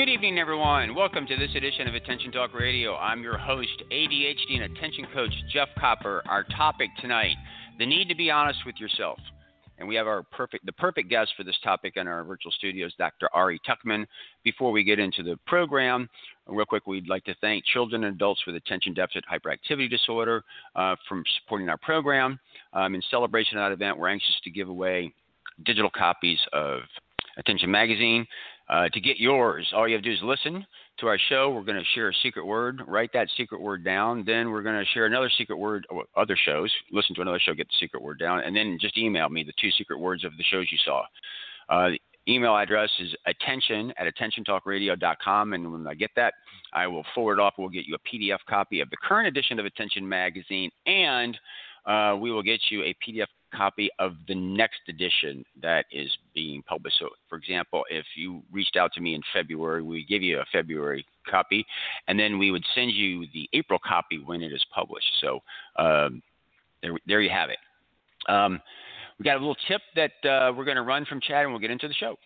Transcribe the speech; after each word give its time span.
Good 0.00 0.08
evening, 0.08 0.38
everyone. 0.38 0.94
Welcome 0.94 1.26
to 1.26 1.36
this 1.36 1.50
edition 1.54 1.86
of 1.86 1.94
Attention 1.94 2.32
Talk 2.32 2.54
Radio. 2.54 2.96
I'm 2.96 3.22
your 3.22 3.36
host, 3.36 3.82
ADHD 3.92 4.54
and 4.54 4.74
attention 4.74 5.06
coach 5.12 5.30
Jeff 5.52 5.68
Copper. 5.78 6.22
Our 6.26 6.42
topic 6.44 6.88
tonight: 7.02 7.36
the 7.78 7.84
need 7.84 8.08
to 8.08 8.14
be 8.14 8.30
honest 8.30 8.60
with 8.64 8.76
yourself. 8.76 9.18
And 9.76 9.86
we 9.86 9.94
have 9.96 10.06
our 10.06 10.22
perfect, 10.22 10.64
the 10.64 10.72
perfect 10.72 11.10
guest 11.10 11.32
for 11.36 11.44
this 11.44 11.58
topic 11.62 11.98
in 11.98 12.08
our 12.08 12.24
virtual 12.24 12.50
studios, 12.50 12.94
Dr. 12.96 13.28
Ari 13.34 13.60
Tuckman. 13.68 14.06
Before 14.42 14.72
we 14.72 14.84
get 14.84 14.98
into 14.98 15.22
the 15.22 15.38
program, 15.46 16.08
real 16.46 16.64
quick, 16.64 16.86
we'd 16.86 17.06
like 17.06 17.24
to 17.24 17.34
thank 17.42 17.66
children 17.66 18.04
and 18.04 18.14
adults 18.14 18.40
with 18.46 18.56
attention 18.56 18.94
deficit 18.94 19.24
hyperactivity 19.30 19.90
disorder 19.90 20.42
uh, 20.76 20.96
from 21.10 21.22
supporting 21.42 21.68
our 21.68 21.76
program. 21.76 22.40
Um, 22.72 22.94
in 22.94 23.02
celebration 23.10 23.58
of 23.58 23.68
that 23.68 23.74
event, 23.74 23.98
we're 23.98 24.08
anxious 24.08 24.40
to 24.44 24.50
give 24.50 24.70
away 24.70 25.12
digital 25.62 25.90
copies 25.94 26.38
of 26.54 26.80
Attention 27.36 27.70
Magazine. 27.70 28.26
Uh, 28.70 28.88
to 28.90 29.00
get 29.00 29.18
yours, 29.18 29.68
all 29.74 29.88
you 29.88 29.94
have 29.94 30.02
to 30.04 30.08
do 30.08 30.14
is 30.14 30.22
listen 30.22 30.64
to 31.00 31.08
our 31.08 31.18
show. 31.28 31.50
We're 31.50 31.64
going 31.64 31.78
to 31.78 31.84
share 31.92 32.08
a 32.08 32.14
secret 32.22 32.46
word. 32.46 32.82
Write 32.86 33.10
that 33.14 33.26
secret 33.36 33.60
word 33.60 33.84
down. 33.84 34.22
Then 34.24 34.50
we're 34.50 34.62
going 34.62 34.78
to 34.78 34.84
share 34.92 35.06
another 35.06 35.28
secret 35.36 35.56
word. 35.56 35.86
Or 35.90 36.04
other 36.16 36.36
shows. 36.36 36.72
Listen 36.92 37.16
to 37.16 37.22
another 37.22 37.40
show. 37.40 37.52
Get 37.52 37.66
the 37.66 37.74
secret 37.80 38.00
word 38.00 38.20
down, 38.20 38.40
and 38.40 38.54
then 38.54 38.78
just 38.80 38.96
email 38.96 39.28
me 39.28 39.42
the 39.42 39.52
two 39.60 39.72
secret 39.72 39.98
words 39.98 40.24
of 40.24 40.36
the 40.36 40.44
shows 40.44 40.66
you 40.70 40.78
saw. 40.84 41.02
Uh, 41.68 41.90
email 42.28 42.56
address 42.56 42.90
is 43.00 43.12
attention 43.26 43.92
at 43.98 44.06
attentiontalkradio.com, 44.14 45.52
and 45.52 45.72
when 45.72 45.86
I 45.88 45.94
get 45.94 46.10
that, 46.14 46.34
I 46.72 46.86
will 46.86 47.04
forward 47.12 47.40
off. 47.40 47.54
We'll 47.58 47.70
get 47.70 47.86
you 47.86 47.96
a 47.96 48.16
PDF 48.16 48.38
copy 48.48 48.80
of 48.80 48.90
the 48.90 48.96
current 49.02 49.26
edition 49.26 49.58
of 49.58 49.66
Attention 49.66 50.08
Magazine, 50.08 50.70
and 50.86 51.36
uh, 51.86 52.16
we 52.20 52.30
will 52.30 52.42
get 52.42 52.60
you 52.70 52.84
a 52.84 52.94
PDF 53.04 53.26
copy 53.54 53.90
of 53.98 54.12
the 54.28 54.34
next 54.34 54.80
edition 54.88 55.44
that 55.62 55.86
is 55.92 56.08
being 56.34 56.62
published. 56.62 56.98
So, 56.98 57.08
for 57.28 57.36
example, 57.36 57.84
if 57.90 58.04
you 58.16 58.42
reached 58.52 58.76
out 58.76 58.92
to 58.94 59.00
me 59.00 59.14
in 59.14 59.22
February, 59.32 59.82
we 59.82 60.04
give 60.04 60.22
you 60.22 60.40
a 60.40 60.44
February 60.52 61.04
copy, 61.28 61.64
and 62.08 62.18
then 62.18 62.38
we 62.38 62.50
would 62.50 62.64
send 62.74 62.92
you 62.92 63.26
the 63.32 63.48
April 63.52 63.78
copy 63.84 64.18
when 64.24 64.42
it 64.42 64.52
is 64.52 64.64
published. 64.74 65.10
So, 65.20 65.40
um, 65.76 66.22
there, 66.82 66.92
there 67.06 67.20
you 67.20 67.30
have 67.30 67.50
it. 67.50 67.58
Um, 68.28 68.60
we 69.18 69.24
got 69.24 69.36
a 69.36 69.40
little 69.40 69.56
tip 69.68 69.82
that 69.96 70.12
uh, 70.28 70.52
we're 70.52 70.64
going 70.64 70.76
to 70.76 70.82
run 70.82 71.04
from 71.04 71.20
CHADD, 71.20 71.42
and 71.42 71.50
we'll 71.50 71.60
get 71.60 71.70
into 71.70 71.88
the 71.88 71.94
show. 71.94 72.16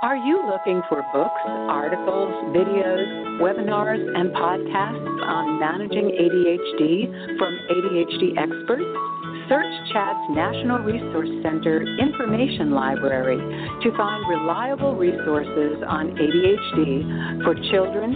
Are 0.00 0.16
you 0.16 0.46
looking 0.46 0.80
for 0.88 1.02
books, 1.12 1.42
articles, 1.66 2.30
videos, 2.54 3.42
webinars, 3.42 3.98
and 4.14 4.30
podcasts 4.30 5.22
on 5.26 5.58
managing 5.58 6.14
ADHD 6.14 7.36
from 7.36 7.58
ADHD 7.66 8.38
experts? 8.38 9.17
Search 9.48 9.72
CHADD's 9.94 10.36
National 10.36 10.78
Resource 10.80 11.30
Center 11.42 11.80
Information 11.98 12.70
Library 12.70 13.38
to 13.82 13.96
find 13.96 14.28
reliable 14.28 14.94
resources 14.94 15.82
on 15.88 16.12
ADHD 16.12 17.42
for 17.44 17.54
children, 17.72 18.12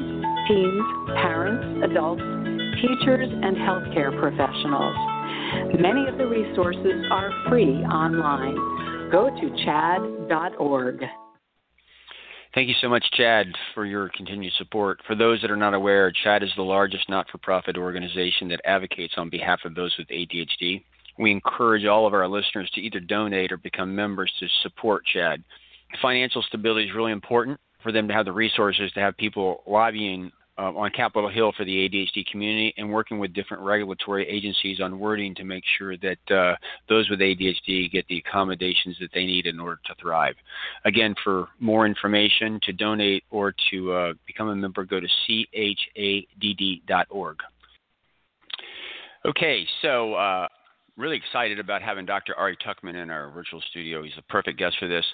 teens, 0.47 0.85
parents, 1.17 1.89
adults, 1.89 2.21
teachers, 2.85 3.33
and 3.33 3.57
healthcare 3.57 4.13
professionals. 4.21 4.95
Many 5.81 6.07
of 6.07 6.19
the 6.19 6.27
resources 6.27 7.01
are 7.11 7.31
free 7.49 7.81
online. 7.89 9.11
Go 9.11 9.31
to 9.31 9.65
chadd.org. 9.65 11.03
Thank 12.55 12.69
you 12.69 12.75
so 12.83 12.91
much, 12.91 13.05
CHADD, 13.19 13.55
for 13.73 13.87
your 13.87 14.11
continued 14.15 14.53
support. 14.59 15.01
For 15.07 15.15
those 15.15 15.41
that 15.41 15.51
are 15.51 15.57
not 15.57 15.73
aware, 15.73 16.13
CHADD 16.13 16.43
is 16.43 16.53
the 16.57 16.63
largest 16.63 17.09
not 17.09 17.27
for 17.31 17.39
profit 17.39 17.79
organization 17.79 18.49
that 18.49 18.61
advocates 18.67 19.15
on 19.17 19.31
behalf 19.31 19.61
of 19.65 19.75
those 19.75 19.95
with 19.99 20.09
ADHD. 20.09 20.83
We 21.19 21.31
encourage 21.31 21.85
all 21.85 22.07
of 22.07 22.15
our 22.15 22.29
listeners 22.29 22.71
to 22.75 22.81
either 22.81 23.01
donate 23.01 23.53
or 23.53 23.57
become 23.57 23.95
members 23.95 24.33
to 24.41 24.47
support 24.63 25.05
CHADD. 25.15 25.43
Financial 26.01 26.43
stability 26.43 26.89
is 26.89 26.95
really 26.95 27.13
important 27.13 27.61
for 27.83 27.93
them 27.93 28.09
to 28.09 28.15
have 28.15 28.25
the 28.25 28.33
resources 28.33 28.91
to 28.93 29.01
have 29.01 29.17
people 29.17 29.63
lobbying 29.67 30.33
uh, 30.59 30.73
on 30.73 30.91
Capitol 30.91 31.31
Hill 31.31 31.53
for 31.57 31.65
the 31.65 31.89
ADHD 31.89 32.27
community 32.31 32.75
and 32.77 32.93
working 32.93 33.19
with 33.19 33.33
different 33.33 33.63
regulatory 33.63 34.29
agencies 34.29 34.81
on 34.81 34.99
wording 34.99 35.35
to 35.35 35.45
make 35.45 35.65
sure 35.79 35.97
that 35.97 36.31
uh, 36.31 36.55
those 36.89 37.09
with 37.09 37.21
ADHD 37.21 37.91
get 37.91 38.07
the 38.09 38.19
accommodations 38.19 38.97
that 39.01 39.11
they 39.15 39.25
need 39.25 39.47
in 39.47 39.59
order 39.59 39.81
to 39.87 39.95
thrive. 40.01 40.35
Again, 40.85 41.15
for 41.25 41.49
more 41.59 41.87
information, 41.87 42.61
to 42.65 42.73
donate 42.73 43.25
or 43.31 43.55
to 43.71 43.93
uh, 43.93 44.13
become 44.27 44.49
a 44.49 44.57
member, 44.57 44.85
go 44.85 45.01
to 45.01 45.09
chadd.org. 45.97 47.37
Okay, 49.25 49.65
so 49.81 50.15
uh, 50.15 50.49
really 50.97 51.17
excited 51.17 51.59
about 51.59 51.83
having 51.83 52.05
Dr. 52.05 52.35
Ari 52.37 52.57
Tuckman 52.59 53.03
in 53.03 53.11
our 53.11 53.31
virtual 53.31 53.63
studio. 53.71 54.03
He's 54.03 54.13
a 54.19 54.23
perfect 54.23 54.59
guest 54.59 54.77
for 54.79 54.89
this. 54.89 55.05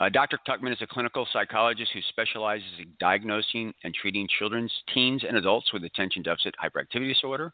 Uh, 0.00 0.08
Dr. 0.08 0.38
Tuckman 0.48 0.72
is 0.72 0.82
a 0.82 0.86
clinical 0.86 1.26
psychologist 1.32 1.92
who 1.92 2.00
specializes 2.08 2.66
in 2.78 2.88
diagnosing 2.98 3.72
and 3.84 3.94
treating 3.94 4.28
children's, 4.38 4.72
teens, 4.92 5.24
and 5.26 5.36
adults 5.36 5.72
with 5.72 5.84
attention 5.84 6.22
deficit 6.22 6.54
hyperactivity 6.62 7.12
disorder. 7.14 7.52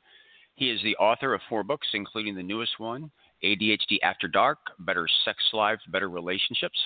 He 0.57 0.71
is 0.71 0.81
the 0.83 0.97
author 0.97 1.35
of 1.35 1.41
four 1.49 1.63
books, 1.63 1.89
including 1.95 2.35
the 2.35 2.43
newest 2.43 2.79
one, 2.79 3.11
ADHD 3.43 3.99
After 4.03 4.29
Dark 4.29 4.59
Better 4.79 5.07
Sex 5.25 5.39
Lives, 5.53 5.83
Better 5.89 6.09
Relationships. 6.09 6.79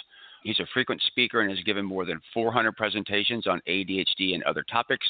He's 0.42 0.60
a 0.60 0.66
frequent 0.72 1.02
speaker 1.08 1.40
and 1.40 1.50
has 1.50 1.62
given 1.64 1.84
more 1.84 2.04
than 2.04 2.20
400 2.32 2.76
presentations 2.76 3.46
on 3.46 3.60
ADHD 3.68 4.34
and 4.34 4.42
other 4.44 4.64
topics. 4.70 5.06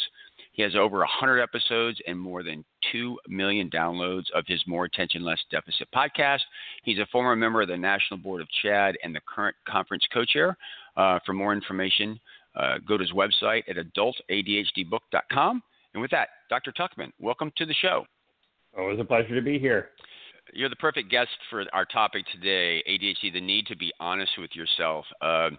He 0.58 0.64
has 0.64 0.74
over 0.74 0.98
100 0.98 1.41
episodes 1.41 2.00
and 2.08 2.19
more 2.19 2.42
than 2.42 2.64
2 2.91 3.16
million 3.28 3.70
downloads 3.70 4.24
of 4.34 4.42
his 4.48 4.60
More 4.66 4.86
Attention 4.86 5.22
Less 5.24 5.38
Deficit 5.52 5.86
podcast. 5.94 6.41
He's 6.82 6.98
a 6.98 7.06
former 7.12 7.36
member 7.36 7.62
of 7.62 7.69
the 7.69 7.76
National 7.76 8.19
Board 8.19 8.41
of 8.41 8.48
CHADD 8.60 8.94
and 9.04 9.14
the 9.14 9.20
current 9.32 9.54
conference 9.69 10.02
co 10.12 10.24
chair. 10.24 10.56
Uh, 10.96 11.20
for 11.24 11.32
more 11.32 11.52
information, 11.52 12.19
uh, 12.56 12.78
go 12.88 12.96
to 12.96 13.04
his 13.04 13.12
website 13.12 13.62
at 13.69 13.76
adultadhdbook.com. 13.76 15.62
And 15.94 16.02
with 16.02 16.10
that, 16.10 16.28
Dr. 16.50 16.72
Tuckman, 16.72 17.12
welcome 17.20 17.52
to 17.56 17.64
the 17.64 17.75
show. 17.75 18.04
Always 18.76 18.98
a 18.98 19.04
pleasure 19.04 19.36
to 19.36 19.42
be 19.42 19.60
here. 19.60 19.90
You're 20.52 20.70
the 20.70 20.76
perfect 20.76 21.08
guest 21.08 21.30
for 21.50 21.66
our 21.72 21.84
topic 21.84 22.25
today 22.32 22.82
ADHD, 22.88 23.32
the 23.32 23.40
need 23.40 23.66
to 23.66 23.76
be 23.76 23.92
honest 24.00 24.32
with 24.38 24.50
yourself. 24.56 25.04
Uh, 25.20 25.50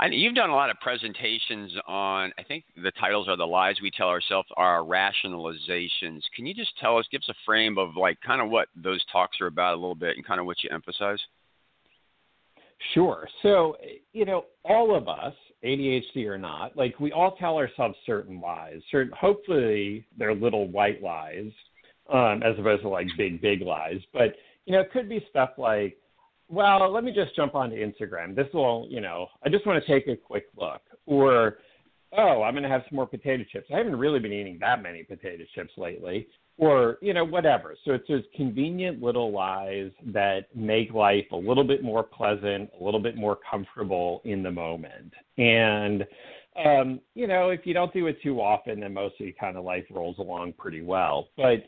I, 0.00 0.06
you've 0.06 0.34
done 0.34 0.48
a 0.48 0.54
lot 0.54 0.70
of 0.70 0.80
presentations 0.80 1.72
on, 1.86 2.32
I 2.38 2.42
think 2.42 2.64
the 2.82 2.90
titles 2.92 3.28
are 3.28 3.36
The 3.36 3.46
Lies 3.46 3.76
We 3.82 3.90
Tell 3.90 4.08
Ourselves 4.08 4.48
Are 4.56 4.80
Rationalizations. 4.80 6.22
Can 6.34 6.46
you 6.46 6.54
just 6.54 6.70
tell 6.80 6.96
us, 6.96 7.04
give 7.12 7.20
us 7.20 7.28
a 7.28 7.34
frame 7.44 7.76
of 7.76 7.96
like 7.96 8.18
kind 8.22 8.40
of 8.40 8.48
what 8.48 8.68
those 8.74 9.04
talks 9.12 9.38
are 9.42 9.46
about 9.46 9.74
a 9.74 9.76
little 9.76 9.94
bit 9.94 10.16
and 10.16 10.24
kind 10.24 10.40
of 10.40 10.46
what 10.46 10.56
you 10.64 10.70
emphasize? 10.72 11.18
Sure. 12.94 13.28
So, 13.42 13.76
you 14.14 14.24
know, 14.24 14.46
all 14.64 14.96
of 14.96 15.06
us, 15.06 15.34
ADHD 15.62 16.24
or 16.24 16.38
not, 16.38 16.74
like 16.78 16.98
we 16.98 17.12
all 17.12 17.36
tell 17.36 17.58
ourselves 17.58 17.94
certain 18.06 18.40
lies. 18.40 18.80
Certain, 18.90 19.12
hopefully, 19.12 20.06
they're 20.16 20.34
little 20.34 20.66
white 20.68 21.02
lies 21.02 21.52
um, 22.10 22.42
as 22.42 22.58
opposed 22.58 22.82
to 22.82 22.88
like 22.88 23.06
big, 23.18 23.42
big 23.42 23.60
lies. 23.60 24.00
But, 24.14 24.34
you 24.64 24.72
know, 24.72 24.80
it 24.80 24.92
could 24.92 25.10
be 25.10 25.22
stuff 25.28 25.50
like, 25.58 25.98
well, 26.50 26.92
let 26.92 27.04
me 27.04 27.12
just 27.12 27.34
jump 27.36 27.54
onto 27.54 27.76
Instagram. 27.76 28.34
This 28.34 28.48
will, 28.52 28.86
you 28.90 29.00
know, 29.00 29.28
I 29.44 29.48
just 29.48 29.66
want 29.66 29.82
to 29.82 29.92
take 29.92 30.08
a 30.08 30.16
quick 30.16 30.46
look. 30.56 30.80
Or, 31.06 31.58
oh, 32.16 32.42
I'm 32.42 32.54
going 32.54 32.64
to 32.64 32.68
have 32.68 32.82
some 32.88 32.96
more 32.96 33.06
potato 33.06 33.44
chips. 33.52 33.68
I 33.72 33.78
haven't 33.78 33.96
really 33.96 34.18
been 34.18 34.32
eating 34.32 34.58
that 34.60 34.82
many 34.82 35.04
potato 35.04 35.44
chips 35.54 35.72
lately. 35.76 36.26
Or, 36.58 36.98
you 37.00 37.14
know, 37.14 37.24
whatever. 37.24 37.74
So 37.84 37.92
it's 37.92 38.06
those 38.08 38.24
convenient 38.36 39.00
little 39.00 39.32
lies 39.32 39.92
that 40.12 40.54
make 40.54 40.92
life 40.92 41.24
a 41.32 41.36
little 41.36 41.64
bit 41.64 41.82
more 41.82 42.02
pleasant, 42.02 42.68
a 42.78 42.84
little 42.84 43.00
bit 43.00 43.16
more 43.16 43.38
comfortable 43.48 44.20
in 44.24 44.42
the 44.42 44.50
moment. 44.50 45.14
And, 45.38 46.04
um, 46.62 47.00
you 47.14 47.26
know, 47.26 47.48
if 47.50 47.60
you 47.64 47.72
don't 47.72 47.92
do 47.94 48.08
it 48.08 48.20
too 48.22 48.40
often, 48.40 48.80
then 48.80 48.92
mostly 48.92 49.34
kind 49.40 49.56
of 49.56 49.64
life 49.64 49.84
rolls 49.90 50.18
along 50.18 50.54
pretty 50.58 50.82
well. 50.82 51.28
But, 51.36 51.64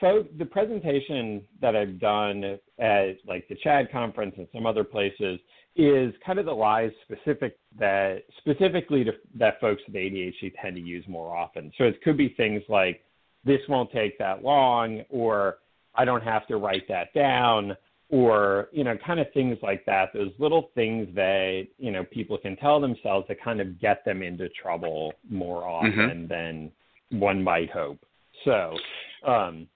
so 0.00 0.24
the 0.38 0.44
presentation 0.44 1.42
that 1.60 1.76
I've 1.76 1.98
done 1.98 2.58
at 2.78 3.16
like 3.26 3.48
the 3.48 3.56
CHADD 3.64 3.90
conference 3.90 4.34
and 4.36 4.46
some 4.52 4.66
other 4.66 4.84
places 4.84 5.40
is 5.76 6.12
kind 6.24 6.38
of 6.38 6.46
the 6.46 6.52
lies 6.52 6.90
specific 7.04 7.56
that 7.78 8.22
specifically 8.38 9.04
to, 9.04 9.12
that 9.38 9.60
folks 9.60 9.82
with 9.86 9.96
ADHD 9.96 10.52
tend 10.60 10.76
to 10.76 10.82
use 10.82 11.04
more 11.08 11.36
often. 11.36 11.72
So 11.78 11.84
it 11.84 12.02
could 12.02 12.16
be 12.16 12.34
things 12.36 12.62
like 12.68 13.02
this 13.44 13.60
won't 13.68 13.90
take 13.92 14.18
that 14.18 14.42
long, 14.42 15.02
or 15.08 15.58
I 15.94 16.04
don't 16.04 16.22
have 16.22 16.46
to 16.48 16.56
write 16.56 16.86
that 16.88 17.14
down, 17.14 17.76
or 18.10 18.68
you 18.72 18.84
know 18.84 18.96
kind 19.06 19.20
of 19.20 19.26
things 19.32 19.56
like 19.62 19.84
that 19.86 20.12
those 20.12 20.32
little 20.38 20.70
things 20.74 21.08
that 21.14 21.66
you 21.78 21.90
know 21.90 22.04
people 22.04 22.36
can 22.36 22.56
tell 22.56 22.80
themselves 22.80 23.26
that 23.28 23.40
kind 23.42 23.60
of 23.60 23.80
get 23.80 24.04
them 24.04 24.22
into 24.22 24.48
trouble 24.60 25.12
more 25.28 25.64
often 25.64 25.92
mm-hmm. 25.92 26.26
than 26.26 26.72
one 27.10 27.42
might 27.42 27.70
hope 27.70 28.04
so 28.44 28.76
um 29.26 29.66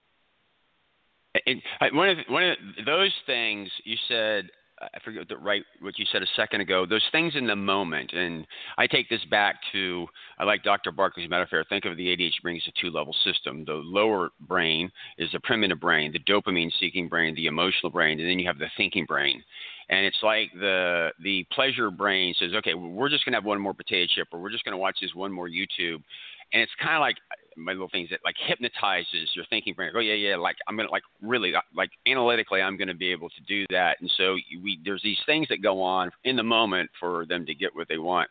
it, 1.45 1.93
one 1.93 2.09
of 2.09 2.17
one 2.27 2.43
of 2.43 2.57
those 2.85 3.13
things 3.25 3.69
you 3.83 3.97
said 4.07 4.49
I 4.81 4.99
forget 5.03 5.27
the 5.29 5.37
right 5.37 5.63
what 5.79 5.97
you 5.97 6.05
said 6.11 6.21
a 6.21 6.27
second 6.35 6.61
ago. 6.61 6.85
Those 6.85 7.03
things 7.11 7.33
in 7.35 7.47
the 7.47 7.55
moment, 7.55 8.11
and 8.13 8.45
I 8.77 8.87
take 8.87 9.09
this 9.09 9.23
back 9.31 9.55
to 9.71 10.05
I 10.37 10.43
like 10.43 10.63
Dr. 10.63 10.91
Barkley's 10.91 11.29
metaphor. 11.29 11.63
Think 11.69 11.85
of 11.85 11.95
the 11.97 12.07
ADHD 12.07 12.41
brain 12.43 12.57
as 12.57 12.67
a 12.67 12.81
two-level 12.81 13.15
system. 13.23 13.63
The 13.65 13.73
lower 13.73 14.29
brain 14.41 14.91
is 15.17 15.31
the 15.31 15.39
primitive 15.41 15.79
brain, 15.79 16.11
the 16.11 16.19
dopamine-seeking 16.19 17.07
brain, 17.07 17.35
the 17.35 17.47
emotional 17.47 17.89
brain, 17.89 18.19
and 18.19 18.29
then 18.29 18.39
you 18.39 18.47
have 18.47 18.59
the 18.59 18.69
thinking 18.75 19.05
brain. 19.05 19.41
And 19.89 20.05
it's 20.05 20.21
like 20.21 20.51
the 20.53 21.11
the 21.23 21.45
pleasure 21.53 21.89
brain 21.89 22.33
says, 22.37 22.51
okay, 22.55 22.73
we're 22.73 23.09
just 23.09 23.23
gonna 23.23 23.37
have 23.37 23.45
one 23.45 23.61
more 23.61 23.73
potato 23.73 24.11
chip, 24.13 24.27
or 24.33 24.41
we're 24.41 24.51
just 24.51 24.65
gonna 24.65 24.77
watch 24.77 24.97
this 25.01 25.15
one 25.15 25.31
more 25.31 25.47
YouTube, 25.47 26.03
and 26.51 26.61
it's 26.61 26.71
kind 26.81 26.95
of 26.95 27.01
like 27.01 27.17
my 27.55 27.71
little 27.71 27.89
things 27.89 28.09
that 28.09 28.19
like 28.23 28.35
hypnotizes 28.45 29.29
your 29.33 29.45
thinking 29.49 29.73
brain. 29.73 29.91
Oh 29.95 29.99
yeah, 29.99 30.13
yeah, 30.13 30.35
like 30.35 30.57
I'm 30.67 30.75
gonna 30.75 30.91
like 30.91 31.03
really 31.21 31.55
uh, 31.55 31.61
like 31.75 31.91
analytically, 32.07 32.61
I'm 32.61 32.77
gonna 32.77 32.95
be 32.95 33.11
able 33.11 33.29
to 33.29 33.41
do 33.47 33.65
that. 33.69 33.97
And 34.01 34.11
so 34.17 34.35
we 34.63 34.79
there's 34.83 35.01
these 35.03 35.19
things 35.25 35.47
that 35.49 35.61
go 35.61 35.81
on 35.81 36.11
in 36.23 36.35
the 36.35 36.43
moment 36.43 36.89
for 36.99 37.25
them 37.25 37.45
to 37.45 37.55
get 37.55 37.75
what 37.75 37.87
they 37.87 37.97
want. 37.97 38.29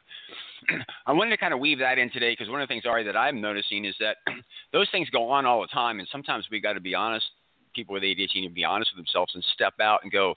I 1.06 1.12
wanted 1.12 1.30
to 1.30 1.36
kind 1.36 1.54
of 1.54 1.60
weave 1.60 1.78
that 1.78 1.98
in 1.98 2.10
today 2.10 2.32
because 2.32 2.50
one 2.50 2.60
of 2.60 2.68
the 2.68 2.72
things, 2.72 2.86
Ari, 2.86 3.04
that 3.04 3.16
I'm 3.16 3.40
noticing 3.40 3.84
is 3.84 3.94
that 4.00 4.16
those 4.72 4.88
things 4.90 5.10
go 5.10 5.30
on 5.30 5.46
all 5.46 5.60
the 5.60 5.68
time, 5.68 5.98
and 5.98 6.08
sometimes 6.10 6.46
we 6.50 6.60
got 6.60 6.74
to 6.74 6.80
be 6.80 6.94
honest. 6.94 7.26
People 7.74 7.94
with 7.94 8.04
ADHD 8.04 8.36
need 8.36 8.48
to 8.48 8.54
be 8.54 8.64
honest 8.64 8.92
with 8.94 9.04
themselves 9.04 9.32
and 9.34 9.42
step 9.52 9.74
out 9.80 10.00
and 10.04 10.12
go, 10.12 10.34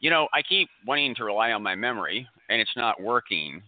you 0.00 0.08
know, 0.08 0.26
I 0.32 0.40
keep 0.42 0.70
wanting 0.86 1.14
to 1.16 1.24
rely 1.24 1.52
on 1.52 1.62
my 1.62 1.74
memory, 1.74 2.26
and 2.48 2.60
it's 2.60 2.76
not 2.76 3.00
working 3.00 3.62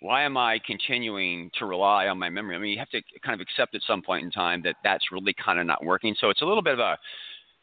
why 0.00 0.22
am 0.22 0.36
I 0.36 0.58
continuing 0.66 1.50
to 1.58 1.66
rely 1.66 2.08
on 2.08 2.18
my 2.18 2.28
memory? 2.28 2.56
I 2.56 2.58
mean, 2.58 2.70
you 2.72 2.78
have 2.78 2.90
to 2.90 3.00
kind 3.24 3.34
of 3.34 3.40
accept 3.40 3.74
at 3.74 3.80
some 3.86 4.02
point 4.02 4.24
in 4.24 4.30
time 4.30 4.62
that 4.62 4.76
that's 4.84 5.10
really 5.10 5.34
kind 5.42 5.58
of 5.58 5.66
not 5.66 5.84
working. 5.84 6.14
So 6.20 6.30
it's 6.30 6.42
a 6.42 6.44
little 6.44 6.62
bit 6.62 6.74
of 6.74 6.80
a 6.80 6.98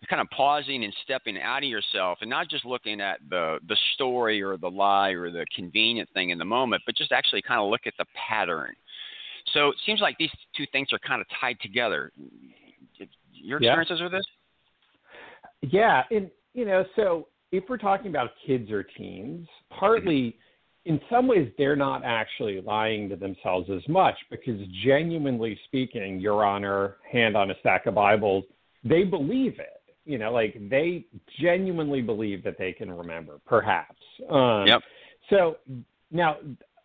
kind 0.09 0.21
of 0.21 0.29
pausing 0.31 0.83
and 0.83 0.93
stepping 1.03 1.39
out 1.39 1.63
of 1.63 1.69
yourself 1.69 2.17
and 2.21 2.29
not 2.29 2.49
just 2.49 2.65
looking 2.65 2.99
at 2.99 3.19
the 3.29 3.59
the 3.67 3.77
story 3.93 4.41
or 4.41 4.57
the 4.57 4.69
lie 4.69 5.11
or 5.11 5.31
the 5.31 5.45
convenient 5.55 6.09
thing 6.13 6.31
in 6.31 6.37
the 6.37 6.45
moment, 6.45 6.81
but 6.85 6.95
just 6.95 7.11
actually 7.11 7.41
kind 7.41 7.61
of 7.61 7.69
look 7.69 7.81
at 7.85 7.93
the 7.97 8.05
pattern. 8.27 8.73
So 9.53 9.69
it 9.69 9.75
seems 9.85 10.01
like 10.01 10.17
these 10.17 10.31
two 10.55 10.65
things 10.71 10.87
are 10.91 10.99
kind 10.99 11.21
of 11.21 11.27
tied 11.39 11.59
together. 11.61 12.11
Your 13.31 13.57
experiences 13.57 13.97
yeah. 13.99 14.03
with 14.03 14.13
this? 14.13 14.25
Yeah, 15.71 16.03
and 16.11 16.29
you 16.53 16.65
know, 16.65 16.83
so 16.95 17.27
if 17.51 17.63
we're 17.69 17.77
talking 17.77 18.07
about 18.07 18.31
kids 18.45 18.71
or 18.71 18.83
teens, 18.83 19.47
partly 19.69 20.37
in 20.85 20.99
some 21.09 21.27
ways 21.27 21.49
they're 21.57 21.75
not 21.75 22.03
actually 22.03 22.61
lying 22.61 23.09
to 23.09 23.15
themselves 23.15 23.69
as 23.73 23.87
much 23.87 24.15
because 24.29 24.59
genuinely 24.83 25.57
speaking 25.65 26.19
your 26.19 26.43
honor 26.45 26.97
hand 27.09 27.37
on 27.37 27.51
a 27.51 27.53
stack 27.59 27.85
of 27.85 27.95
bibles 27.95 28.43
they 28.83 29.03
believe 29.03 29.59
it. 29.59 29.81
You 30.05 30.17
know 30.17 30.33
like 30.33 30.55
they 30.69 31.05
genuinely 31.39 32.01
believe 32.01 32.43
that 32.43 32.57
they 32.57 32.73
can 32.73 32.91
remember 32.91 33.39
perhaps. 33.45 34.01
Um 34.29 34.67
yep. 34.67 34.81
so 35.29 35.55
now 36.11 36.37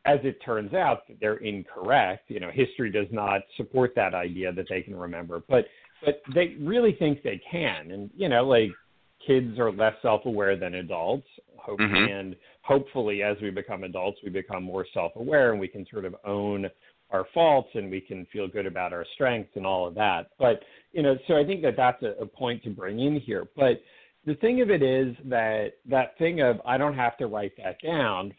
as 0.04 0.20
it 0.22 0.38
turns 0.44 0.72
out 0.74 1.02
they're 1.20 1.38
incorrect. 1.38 2.30
You 2.30 2.40
know 2.40 2.50
history 2.52 2.90
does 2.90 3.08
not 3.10 3.40
support 3.56 3.92
that 3.96 4.14
idea 4.14 4.52
that 4.52 4.66
they 4.68 4.82
can 4.82 4.94
remember 4.94 5.42
but 5.48 5.66
but 6.04 6.22
they 6.32 6.56
really 6.60 6.92
think 6.92 7.24
they 7.24 7.40
can. 7.50 7.90
And 7.90 8.10
you 8.16 8.28
know 8.28 8.46
like 8.46 8.70
kids 9.26 9.58
are 9.58 9.72
less 9.72 9.94
self-aware 10.02 10.56
than 10.56 10.74
adults 10.74 11.26
hope 11.56 11.78
mm-hmm. 11.80 12.12
and 12.12 12.36
hopefully 12.62 13.22
as 13.22 13.36
we 13.42 13.50
become 13.50 13.84
adults 13.84 14.18
we 14.22 14.30
become 14.30 14.62
more 14.62 14.86
self-aware 14.94 15.52
and 15.52 15.60
we 15.60 15.68
can 15.68 15.86
sort 15.90 16.04
of 16.04 16.14
own 16.24 16.66
our 17.10 17.26
faults 17.32 17.70
and 17.74 17.90
we 17.90 18.00
can 18.00 18.26
feel 18.32 18.46
good 18.46 18.66
about 18.66 18.92
our 18.92 19.04
strengths 19.14 19.50
and 19.56 19.64
all 19.66 19.86
of 19.86 19.94
that. 19.94 20.30
But 20.38 20.62
you 20.92 21.02
know 21.02 21.16
so 21.26 21.36
i 21.36 21.44
think 21.44 21.62
that 21.62 21.76
that's 21.76 22.02
a, 22.02 22.22
a 22.22 22.26
point 22.26 22.62
to 22.64 22.70
bring 22.70 23.00
in 23.00 23.20
here. 23.20 23.46
But 23.56 23.80
the 24.26 24.34
thing 24.36 24.60
of 24.60 24.70
it 24.70 24.82
is 24.82 25.16
that 25.24 25.74
that 25.88 26.16
thing 26.18 26.40
of 26.42 26.60
i 26.66 26.76
don't 26.76 26.94
have 26.94 27.16
to 27.18 27.26
write 27.26 27.52
that 27.56 27.80
down 27.82 28.32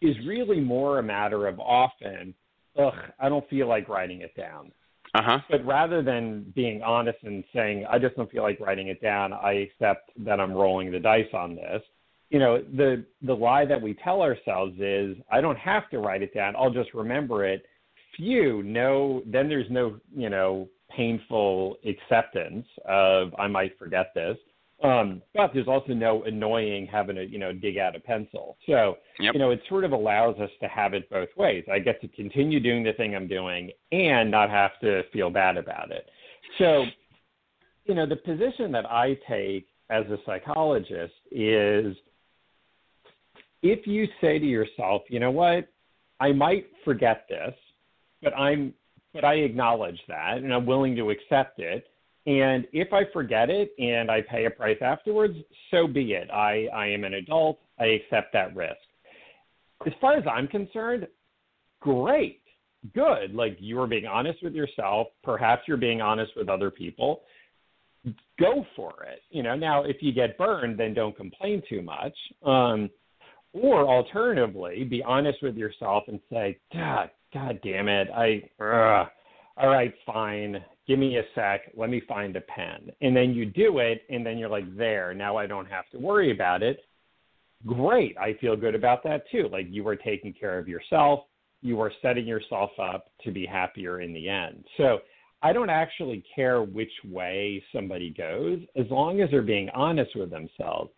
is 0.00 0.14
really 0.26 0.60
more 0.60 0.98
a 0.98 1.02
matter 1.02 1.46
of 1.46 1.58
often 1.58 2.34
ugh 2.78 2.94
i 3.18 3.28
don't 3.28 3.48
feel 3.48 3.66
like 3.66 3.88
writing 3.88 4.20
it 4.20 4.34
down 4.36 4.70
uh-huh. 5.18 5.40
But 5.50 5.64
rather 5.64 6.02
than 6.02 6.52
being 6.54 6.82
honest 6.82 7.18
and 7.22 7.44
saying, 7.54 7.86
I 7.90 7.98
just 7.98 8.16
don't 8.16 8.30
feel 8.30 8.42
like 8.42 8.60
writing 8.60 8.88
it 8.88 9.00
down, 9.00 9.32
I 9.32 9.52
accept 9.52 10.10
that 10.18 10.40
I'm 10.40 10.52
rolling 10.52 10.90
the 10.90 10.98
dice 10.98 11.32
on 11.32 11.54
this, 11.54 11.82
you 12.30 12.38
know 12.38 12.62
the 12.76 13.04
the 13.22 13.34
lie 13.34 13.64
that 13.64 13.80
we 13.80 13.94
tell 13.94 14.22
ourselves 14.22 14.74
is 14.78 15.16
i 15.30 15.40
don't 15.40 15.58
have 15.58 15.88
to 15.90 15.98
write 15.98 16.22
it 16.22 16.34
down. 16.34 16.54
I'll 16.56 16.70
just 16.70 16.92
remember 16.94 17.44
it. 17.44 17.64
Phew 18.16 18.62
no 18.62 19.22
then 19.26 19.48
there's 19.48 19.70
no 19.70 19.98
you 20.14 20.30
know 20.30 20.68
painful 20.90 21.76
acceptance 21.84 22.66
of 22.86 23.34
i 23.38 23.46
might 23.46 23.78
forget 23.78 24.12
this 24.14 24.38
um, 24.82 25.22
but 25.34 25.52
there's 25.54 25.68
also 25.68 25.94
no 25.94 26.22
annoying 26.24 26.86
having 26.86 27.16
to 27.16 27.24
you 27.24 27.38
know 27.38 27.52
dig 27.52 27.78
out 27.78 27.96
a 27.96 28.00
pencil 28.00 28.56
so 28.66 28.96
yep. 29.18 29.32
you 29.32 29.40
know 29.40 29.50
it 29.50 29.60
sort 29.68 29.84
of 29.84 29.92
allows 29.92 30.38
us 30.38 30.50
to 30.60 30.68
have 30.68 30.92
it 30.94 31.08
both 31.08 31.28
ways 31.36 31.64
i 31.72 31.78
get 31.78 32.00
to 32.00 32.08
continue 32.08 32.60
doing 32.60 32.84
the 32.84 32.92
thing 32.92 33.14
i'm 33.14 33.26
doing 33.26 33.70
and 33.92 34.30
not 34.30 34.50
have 34.50 34.72
to 34.80 35.02
feel 35.12 35.30
bad 35.30 35.56
about 35.56 35.90
it 35.90 36.08
so 36.58 36.84
you 37.86 37.94
know 37.94 38.06
the 38.06 38.16
position 38.16 38.70
that 38.70 38.84
i 38.86 39.16
take 39.28 39.66
as 39.88 40.04
a 40.06 40.18
psychologist 40.26 41.14
is 41.30 41.96
if 43.62 43.86
you 43.86 44.06
say 44.20 44.38
to 44.38 44.46
yourself, 44.46 45.02
you 45.08 45.20
know 45.20 45.30
what, 45.30 45.68
I 46.20 46.32
might 46.32 46.66
forget 46.84 47.26
this, 47.28 47.54
but 48.22 48.36
I'm 48.36 48.72
but 49.12 49.24
I 49.24 49.34
acknowledge 49.34 49.98
that 50.08 50.38
and 50.38 50.52
I'm 50.52 50.66
willing 50.66 50.94
to 50.96 51.10
accept 51.10 51.58
it. 51.58 51.86
And 52.26 52.66
if 52.72 52.92
I 52.92 53.02
forget 53.12 53.50
it 53.50 53.70
and 53.78 54.10
I 54.10 54.20
pay 54.20 54.46
a 54.46 54.50
price 54.50 54.78
afterwards, 54.80 55.34
so 55.70 55.86
be 55.86 56.12
it. 56.12 56.28
I, 56.30 56.66
I 56.74 56.88
am 56.88 57.04
an 57.04 57.14
adult. 57.14 57.60
I 57.78 57.84
accept 57.84 58.32
that 58.32 58.54
risk. 58.56 58.76
As 59.86 59.92
far 60.00 60.16
as 60.16 60.24
I'm 60.30 60.48
concerned, 60.48 61.06
great, 61.80 62.40
good. 62.94 63.32
Like 63.32 63.56
you 63.60 63.80
are 63.80 63.86
being 63.86 64.06
honest 64.06 64.42
with 64.42 64.54
yourself. 64.54 65.08
Perhaps 65.22 65.62
you're 65.68 65.76
being 65.76 66.00
honest 66.00 66.32
with 66.36 66.48
other 66.48 66.70
people. 66.70 67.22
Go 68.40 68.66
for 68.74 69.04
it. 69.04 69.20
You 69.30 69.42
know, 69.44 69.54
now 69.54 69.84
if 69.84 69.96
you 70.00 70.12
get 70.12 70.36
burned, 70.36 70.80
then 70.80 70.94
don't 70.94 71.16
complain 71.16 71.62
too 71.68 71.82
much. 71.82 72.14
Um, 72.44 72.90
or 73.52 73.86
alternatively, 73.88 74.84
be 74.84 75.02
honest 75.02 75.42
with 75.42 75.56
yourself 75.56 76.04
and 76.08 76.20
say, 76.30 76.58
God, 76.72 77.10
God 77.32 77.58
damn 77.62 77.88
it, 77.88 78.08
I, 78.14 78.42
all 78.60 79.68
right, 79.68 79.94
fine, 80.04 80.62
give 80.86 80.98
me 80.98 81.18
a 81.18 81.22
sec, 81.34 81.72
let 81.76 81.90
me 81.90 82.00
find 82.08 82.36
a 82.36 82.40
pen, 82.42 82.90
and 83.00 83.16
then 83.16 83.34
you 83.34 83.46
do 83.46 83.78
it, 83.78 84.02
and 84.08 84.24
then 84.24 84.38
you're 84.38 84.48
like, 84.48 84.76
there, 84.76 85.14
now 85.14 85.36
I 85.36 85.46
don't 85.46 85.66
have 85.66 85.88
to 85.90 85.98
worry 85.98 86.32
about 86.32 86.62
it. 86.62 86.80
Great, 87.66 88.16
I 88.18 88.34
feel 88.40 88.56
good 88.56 88.74
about 88.74 89.02
that 89.04 89.24
too. 89.30 89.48
Like 89.50 89.66
you 89.70 89.86
are 89.88 89.96
taking 89.96 90.32
care 90.32 90.58
of 90.58 90.68
yourself, 90.68 91.20
you 91.62 91.80
are 91.80 91.92
setting 92.02 92.26
yourself 92.26 92.70
up 92.80 93.06
to 93.24 93.32
be 93.32 93.46
happier 93.46 94.00
in 94.00 94.12
the 94.12 94.28
end. 94.28 94.64
So 94.76 94.98
I 95.42 95.52
don't 95.52 95.70
actually 95.70 96.22
care 96.34 96.62
which 96.62 96.92
way 97.04 97.62
somebody 97.72 98.10
goes 98.10 98.60
as 98.76 98.86
long 98.90 99.20
as 99.20 99.30
they're 99.30 99.42
being 99.42 99.70
honest 99.70 100.14
with 100.14 100.30
themselves 100.30 100.90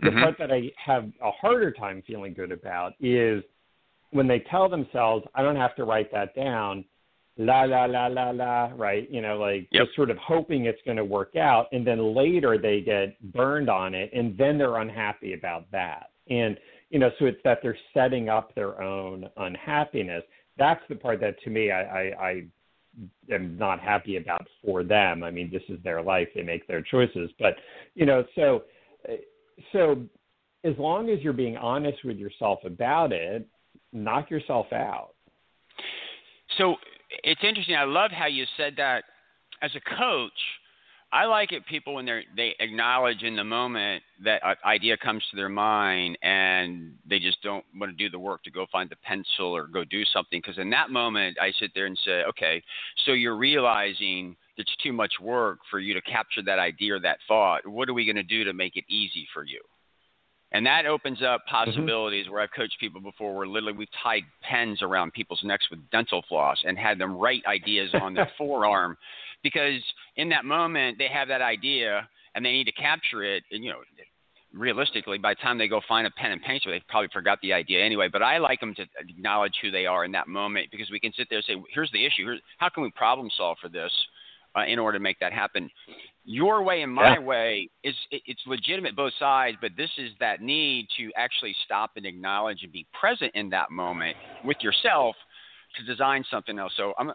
the 0.00 0.10
mm-hmm. 0.10 0.20
part 0.20 0.36
that 0.38 0.50
I 0.50 0.70
have 0.84 1.10
a 1.22 1.30
harder 1.30 1.70
time 1.70 2.02
feeling 2.06 2.34
good 2.34 2.52
about 2.52 2.92
is 3.00 3.42
when 4.10 4.26
they 4.26 4.40
tell 4.50 4.68
themselves, 4.68 5.24
I 5.34 5.42
don't 5.42 5.56
have 5.56 5.74
to 5.76 5.84
write 5.84 6.10
that 6.12 6.34
down, 6.34 6.84
la, 7.36 7.62
la, 7.64 7.84
la, 7.86 8.06
la, 8.06 8.30
la, 8.30 8.70
right? 8.76 9.10
You 9.10 9.20
know, 9.20 9.38
like 9.38 9.68
yep. 9.70 9.86
just 9.86 9.96
sort 9.96 10.10
of 10.10 10.18
hoping 10.18 10.66
it's 10.66 10.80
going 10.84 10.96
to 10.96 11.04
work 11.04 11.36
out. 11.36 11.66
And 11.72 11.86
then 11.86 12.14
later 12.14 12.58
they 12.58 12.80
get 12.80 13.20
burned 13.32 13.68
on 13.68 13.94
it 13.94 14.10
and 14.12 14.36
then 14.38 14.58
they're 14.58 14.78
unhappy 14.78 15.34
about 15.34 15.70
that. 15.72 16.10
And, 16.30 16.58
you 16.90 16.98
know, 16.98 17.10
so 17.18 17.26
it's 17.26 17.40
that 17.44 17.58
they're 17.62 17.78
setting 17.92 18.28
up 18.28 18.54
their 18.54 18.80
own 18.80 19.28
unhappiness. 19.36 20.22
That's 20.58 20.82
the 20.88 20.94
part 20.94 21.20
that 21.20 21.40
to 21.42 21.50
me, 21.50 21.70
I, 21.72 21.82
I, 21.82 22.26
I 22.28 22.42
am 23.32 23.58
not 23.58 23.80
happy 23.80 24.16
about 24.16 24.46
for 24.64 24.84
them. 24.84 25.24
I 25.24 25.30
mean, 25.30 25.50
this 25.50 25.62
is 25.68 25.82
their 25.82 26.00
life. 26.00 26.28
They 26.34 26.42
make 26.42 26.66
their 26.68 26.82
choices. 26.82 27.30
But, 27.38 27.56
you 27.94 28.06
know, 28.06 28.24
so 28.36 28.62
so 29.72 30.04
as 30.64 30.74
long 30.78 31.10
as 31.10 31.20
you're 31.20 31.32
being 31.32 31.56
honest 31.56 32.04
with 32.04 32.16
yourself 32.16 32.60
about 32.64 33.12
it, 33.12 33.46
knock 33.92 34.30
yourself 34.30 34.72
out. 34.72 35.10
So 36.58 36.76
it's 37.22 37.40
interesting. 37.42 37.76
I 37.76 37.84
love 37.84 38.10
how 38.10 38.26
you 38.26 38.44
said 38.56 38.74
that. 38.76 39.04
As 39.62 39.70
a 39.76 39.96
coach, 39.96 40.32
I 41.12 41.26
like 41.26 41.52
it 41.52 41.64
people 41.66 41.94
when 41.94 42.06
they 42.06 42.22
they 42.36 42.54
acknowledge 42.58 43.22
in 43.22 43.36
the 43.36 43.44
moment 43.44 44.02
that 44.24 44.40
an 44.44 44.56
idea 44.64 44.96
comes 44.96 45.22
to 45.30 45.36
their 45.36 45.48
mind 45.48 46.18
and 46.22 46.92
they 47.08 47.20
just 47.20 47.40
don't 47.42 47.64
want 47.78 47.92
to 47.92 47.96
do 47.96 48.10
the 48.10 48.18
work 48.18 48.42
to 48.42 48.50
go 48.50 48.66
find 48.72 48.90
the 48.90 48.96
pencil 48.96 49.56
or 49.56 49.68
go 49.68 49.84
do 49.84 50.04
something 50.06 50.40
because 50.44 50.58
in 50.58 50.70
that 50.70 50.90
moment 50.90 51.38
I 51.40 51.52
sit 51.60 51.70
there 51.72 51.86
and 51.86 51.96
say, 52.04 52.24
okay, 52.28 52.62
so 53.06 53.12
you're 53.12 53.36
realizing 53.36 54.34
it's 54.56 54.74
too 54.82 54.92
much 54.92 55.12
work 55.20 55.60
for 55.70 55.78
you 55.78 55.94
to 55.94 56.02
capture 56.02 56.42
that 56.42 56.58
idea 56.58 56.96
or 56.96 57.00
that 57.00 57.18
thought. 57.28 57.64
What 57.64 57.88
are 57.88 57.94
we 57.94 58.04
going 58.04 58.16
to 58.16 58.24
do 58.24 58.42
to 58.42 58.52
make 58.52 58.76
it 58.76 58.84
easy 58.88 59.28
for 59.32 59.44
you? 59.44 59.60
And 60.54 60.64
that 60.66 60.86
opens 60.86 61.20
up 61.20 61.42
mm-hmm. 61.42 61.56
possibilities 61.56 62.24
mm-hmm. 62.24 62.32
where 62.32 62.42
I've 62.42 62.52
coached 62.56 62.76
people 62.80 63.00
before 63.00 63.36
where 63.36 63.46
literally 63.46 63.76
we've 63.76 63.88
tied 64.02 64.22
pens 64.40 64.80
around 64.80 65.12
people's 65.12 65.42
necks 65.44 65.68
with 65.70 65.80
dental 65.90 66.24
floss 66.28 66.62
and 66.64 66.78
had 66.78 66.98
them 66.98 67.16
write 67.16 67.42
ideas 67.46 67.90
on 68.00 68.14
their 68.14 68.30
forearm 68.38 68.96
because 69.42 69.82
in 70.16 70.30
that 70.30 70.44
moment 70.46 70.96
they 70.96 71.08
have 71.08 71.28
that 71.28 71.42
idea 71.42 72.08
and 72.34 72.44
they 72.44 72.52
need 72.52 72.64
to 72.64 72.72
capture 72.72 73.22
it 73.22 73.42
and 73.50 73.62
you 73.62 73.70
know 73.70 73.80
realistically 74.52 75.18
by 75.18 75.32
the 75.32 75.40
time 75.42 75.58
they 75.58 75.66
go 75.66 75.80
find 75.88 76.06
a 76.06 76.10
pen 76.12 76.30
and 76.30 76.40
pencil 76.42 76.70
they 76.70 76.80
probably 76.88 77.08
forgot 77.12 77.38
the 77.42 77.52
idea 77.52 77.84
anyway 77.84 78.08
but 78.10 78.22
i 78.22 78.38
like 78.38 78.60
them 78.60 78.74
to 78.74 78.86
acknowledge 79.00 79.54
who 79.60 79.70
they 79.72 79.84
are 79.84 80.04
in 80.04 80.12
that 80.12 80.28
moment 80.28 80.68
because 80.70 80.88
we 80.90 81.00
can 81.00 81.12
sit 81.12 81.26
there 81.28 81.38
and 81.38 81.44
say 81.44 81.54
here's 81.74 81.90
the 81.90 82.06
issue 82.06 82.24
here's, 82.24 82.40
how 82.58 82.68
can 82.68 82.82
we 82.82 82.90
problem 82.92 83.28
solve 83.36 83.58
for 83.60 83.68
this 83.68 83.92
uh, 84.56 84.64
in 84.66 84.78
order 84.78 84.98
to 84.98 85.02
make 85.02 85.18
that 85.20 85.32
happen. 85.32 85.70
Your 86.24 86.62
way 86.62 86.82
and 86.82 86.92
my 86.92 87.14
yeah. 87.14 87.18
way 87.18 87.68
is 87.82 87.94
it, 88.10 88.22
it's 88.26 88.40
legitimate 88.46 88.96
both 88.96 89.12
sides, 89.18 89.58
but 89.60 89.72
this 89.76 89.90
is 89.98 90.10
that 90.20 90.40
need 90.40 90.86
to 90.96 91.10
actually 91.16 91.54
stop 91.64 91.92
and 91.96 92.06
acknowledge 92.06 92.62
and 92.62 92.72
be 92.72 92.86
present 92.98 93.32
in 93.34 93.50
that 93.50 93.70
moment 93.70 94.16
with 94.44 94.56
yourself 94.62 95.16
to 95.76 95.84
design 95.84 96.24
something 96.30 96.58
else. 96.58 96.72
So 96.76 96.94
I'm. 96.98 97.12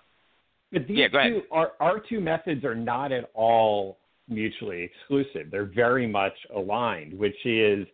But 0.71 0.87
these 0.87 0.97
yeah, 0.97 1.07
go 1.07 1.17
ahead. 1.17 1.31
two, 1.31 1.41
our, 1.51 1.71
our 1.79 1.99
two 1.99 2.19
methods 2.19 2.63
are 2.63 2.75
not 2.75 3.11
at 3.11 3.31
all 3.33 3.97
mutually 4.27 4.83
exclusive. 4.83 5.49
They're 5.49 5.65
very 5.65 6.05
much 6.05 6.33
aligned, 6.55 7.17
which 7.17 7.43
is 7.43 7.87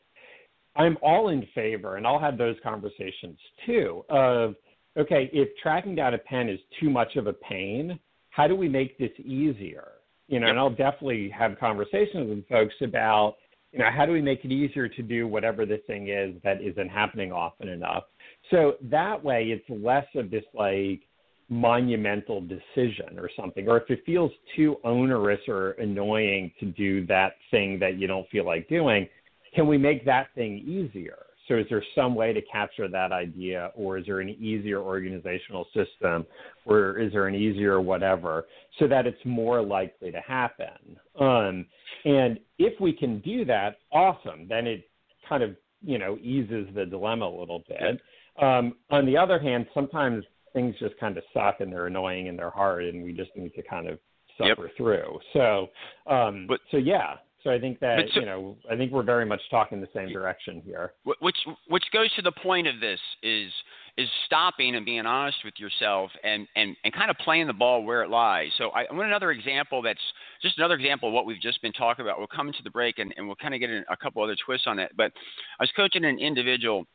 I'm 0.76 0.98
all 1.02 1.30
in 1.30 1.48
favor, 1.56 1.96
and 1.96 2.06
I'll 2.06 2.20
have 2.20 2.38
those 2.38 2.58
conversations 2.64 3.38
too, 3.66 4.04
of 4.10 4.56
okay, 4.98 5.30
if 5.32 5.50
tracking 5.62 5.96
down 5.96 6.14
a 6.14 6.18
pen 6.18 6.50
is 6.50 6.60
too 6.80 6.90
much 6.90 7.16
of 7.16 7.28
a 7.28 7.34
pain, 7.34 7.98
how 8.36 8.48
do 8.48 8.56
we 8.56 8.68
make 8.68 8.98
this 8.98 9.12
easier? 9.24 9.92
You 10.28 10.40
know, 10.40 10.48
yep. 10.48 10.52
and 10.52 10.60
I'll 10.60 10.70
definitely 10.70 11.30
have 11.30 11.58
conversations 11.58 12.30
with 12.30 12.48
folks 12.50 12.74
about, 12.82 13.36
you 13.72 13.80
know, 13.80 13.90
how 13.96 14.06
do 14.06 14.12
we 14.12 14.22
make 14.22 14.44
it 14.44 14.52
easier 14.52 14.90
to 14.90 15.02
do 15.02 15.26
whatever 15.28 15.66
the 15.66 15.78
thing 15.88 16.10
is 16.10 16.36
that 16.44 16.62
isn't 16.62 16.90
happening 16.90 17.32
often 17.32 17.70
enough. 17.70 18.04
So 18.52 18.74
that 18.82 19.24
way 19.24 19.46
it's 19.46 19.64
less 19.70 20.06
of 20.16 20.32
this 20.32 20.44
like 20.54 21.02
monumental 21.48 22.42
decision 22.42 23.18
or 23.18 23.30
something. 23.40 23.70
Or 23.70 23.78
if 23.78 23.90
it 23.90 24.02
feels 24.06 24.32
too 24.56 24.78
onerous 24.84 25.40
or 25.48 25.72
annoying 25.74 26.52
to 26.60 26.66
do 26.66 27.06
that 27.06 27.34
thing 27.52 27.80
that 27.80 27.98
you 27.98 28.08
don't 28.08 28.28
feel 28.30 28.46
like 28.46 28.68
doing, 28.68 29.08
can 29.54 29.68
we 29.68 29.78
make 29.78 30.04
that 30.06 30.28
thing 30.36 30.58
easier? 30.58 31.20
So 31.48 31.58
is 31.58 31.66
there 31.70 31.84
some 31.94 32.16
way 32.16 32.34
to 32.34 32.42
capture 32.42 32.88
that 32.88 33.12
idea, 33.12 33.72
or 33.76 33.98
is 33.98 34.06
there 34.06 34.20
an 34.20 34.30
easier 34.30 34.80
organizational 34.80 35.66
system, 35.74 36.26
or 36.66 36.98
is 36.98 37.12
there 37.12 37.28
an 37.28 37.36
easier 37.36 37.80
whatever, 37.80 38.46
so 38.80 38.88
that 38.88 39.06
it's 39.06 39.24
more 39.26 39.62
likely 39.62 40.12
to 40.12 40.22
happen? 40.22 40.98
Um, 41.20 41.66
and 42.04 42.40
if 42.58 42.80
we 42.80 42.94
can 42.94 43.20
do 43.20 43.46
that, 43.46 43.78
awesome. 43.92 44.48
Then 44.48 44.68
it 44.68 44.90
kind 45.28 45.44
of 45.44 45.56
you 45.84 45.98
know 45.98 46.18
eases 46.22 46.68
the 46.74 46.86
dilemma 46.86 47.28
a 47.28 47.40
little 47.40 47.64
bit. 47.68 48.02
Um, 48.42 48.76
on 48.90 49.06
the 49.06 49.18
other 49.18 49.40
hand, 49.40 49.68
sometimes 49.74 50.26
things 50.54 50.76
just 50.80 50.98
kind 51.00 51.18
of 51.18 51.24
suck 51.34 51.60
and 51.60 51.72
they're 51.72 51.88
annoying 51.88 52.28
and 52.28 52.40
they're 52.40 52.50
hard, 52.50 52.86
and 52.86 53.04
we 53.04 53.14
just 53.14 53.32
need 53.36 53.54
to 53.54 53.62
kind 53.62 53.88
of 53.88 54.00
suffer 54.38 54.68
yep. 54.68 54.78
through. 54.78 55.20
So, 55.34 55.70
um, 56.08 56.46
but, 56.48 56.60
so 56.72 56.78
yeah, 56.78 57.16
so 57.46 57.52
I 57.52 57.60
think 57.60 57.80
that 57.80 58.00
so, 58.12 58.22
you 58.22 58.26
know, 58.26 58.58
I 58.70 58.76
think 58.76 58.92
we're 58.92 59.04
very 59.04 59.24
much 59.24 59.42
talking 59.52 59.80
the 59.80 59.88
same 59.94 60.10
direction 60.10 60.64
here. 60.66 60.94
Which 61.22 61.36
which 61.70 61.84
goes 61.94 62.12
to 62.16 62.24
the 62.24 62.32
point 62.32 62.66
of 62.66 62.80
this 62.80 63.00
is 63.22 63.52
is 64.00 64.10
stopping 64.26 64.76
and 64.76 64.84
being 64.84 65.06
honest 65.06 65.38
with 65.46 65.54
yourself 65.60 66.10
and 66.24 66.48
and 66.56 66.76
and 66.84 66.92
kind 66.92 67.12
of 67.12 67.18
playing 67.18 67.46
the 67.46 67.54
ball 67.54 67.84
where 67.84 68.02
it 68.02 68.10
lies. 68.10 68.50
So 68.58 68.70
I, 68.70 68.86
I 68.86 68.94
want 68.94 69.08
another 69.08 69.30
example 69.30 69.84
that's 69.84 70.00
just 70.42 70.58
another 70.58 70.74
example 70.74 71.10
of 71.10 71.14
what 71.14 71.28
we've 71.28 71.40
just 71.40 71.62
been 71.62 71.72
talking 71.72 72.04
about. 72.04 72.18
We'll 72.18 72.26
come 72.26 72.48
into 72.48 72.64
the 72.64 72.72
break 72.72 72.98
and, 72.98 73.14
and 73.16 73.28
we'll 73.28 73.36
kind 73.36 73.54
of 73.54 73.60
get 73.60 73.70
a 73.70 73.96
couple 73.96 74.24
other 74.24 74.36
twists 74.44 74.66
on 74.66 74.80
it. 74.80 74.92
But 74.98 75.12
I 75.60 75.64
was 75.64 75.72
coaching 75.76 76.04
an 76.04 76.18
individual 76.18 76.88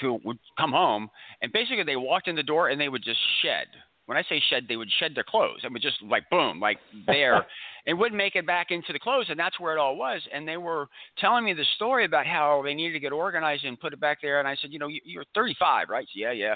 who 0.00 0.18
would 0.24 0.38
come 0.56 0.72
home 0.72 1.10
and 1.42 1.52
basically 1.52 1.82
they 1.82 1.96
walked 1.96 2.28
in 2.28 2.36
the 2.36 2.42
door 2.42 2.70
and 2.70 2.80
they 2.80 2.88
would 2.88 3.04
just 3.04 3.20
shed 3.42 3.66
when 4.08 4.16
I 4.16 4.22
say 4.26 4.42
shed, 4.48 4.64
they 4.66 4.76
would 4.76 4.88
shed 4.98 5.12
their 5.14 5.22
clothes. 5.22 5.60
It 5.64 5.70
would 5.70 5.82
just 5.82 6.00
like 6.00 6.30
boom, 6.30 6.58
like 6.60 6.78
there. 7.06 7.44
it 7.86 7.92
wouldn't 7.92 8.16
make 8.16 8.36
it 8.36 8.46
back 8.46 8.68
into 8.70 8.90
the 8.94 8.98
clothes, 8.98 9.26
and 9.28 9.38
that's 9.38 9.60
where 9.60 9.76
it 9.76 9.78
all 9.78 9.96
was. 9.96 10.22
And 10.32 10.48
they 10.48 10.56
were 10.56 10.88
telling 11.18 11.44
me 11.44 11.52
the 11.52 11.66
story 11.76 12.06
about 12.06 12.26
how 12.26 12.62
they 12.64 12.72
needed 12.72 12.94
to 12.94 13.00
get 13.00 13.12
organized 13.12 13.66
and 13.66 13.78
put 13.78 13.92
it 13.92 14.00
back 14.00 14.22
there. 14.22 14.38
And 14.38 14.48
I 14.48 14.56
said, 14.62 14.72
you 14.72 14.78
know, 14.78 14.88
you're 15.04 15.26
35, 15.34 15.90
right? 15.90 16.06
Yeah, 16.14 16.32
yeah. 16.32 16.54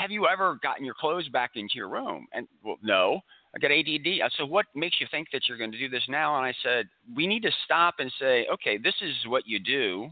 Have 0.00 0.12
you 0.12 0.28
ever 0.28 0.60
gotten 0.62 0.84
your 0.84 0.94
clothes 0.94 1.28
back 1.28 1.52
into 1.56 1.74
your 1.74 1.88
room? 1.88 2.28
And 2.32 2.46
well, 2.64 2.76
no. 2.84 3.18
I 3.52 3.58
got 3.58 3.72
ADD. 3.72 4.22
I 4.22 4.28
said, 4.36 4.48
what 4.48 4.66
makes 4.76 5.00
you 5.00 5.08
think 5.10 5.26
that 5.32 5.48
you're 5.48 5.58
going 5.58 5.72
to 5.72 5.78
do 5.78 5.88
this 5.88 6.04
now? 6.08 6.36
And 6.36 6.46
I 6.46 6.54
said, 6.62 6.86
we 7.16 7.26
need 7.26 7.42
to 7.42 7.50
stop 7.64 7.96
and 7.98 8.12
say, 8.20 8.46
okay, 8.52 8.78
this 8.78 8.94
is 9.02 9.12
what 9.26 9.42
you 9.44 9.58
do. 9.58 10.08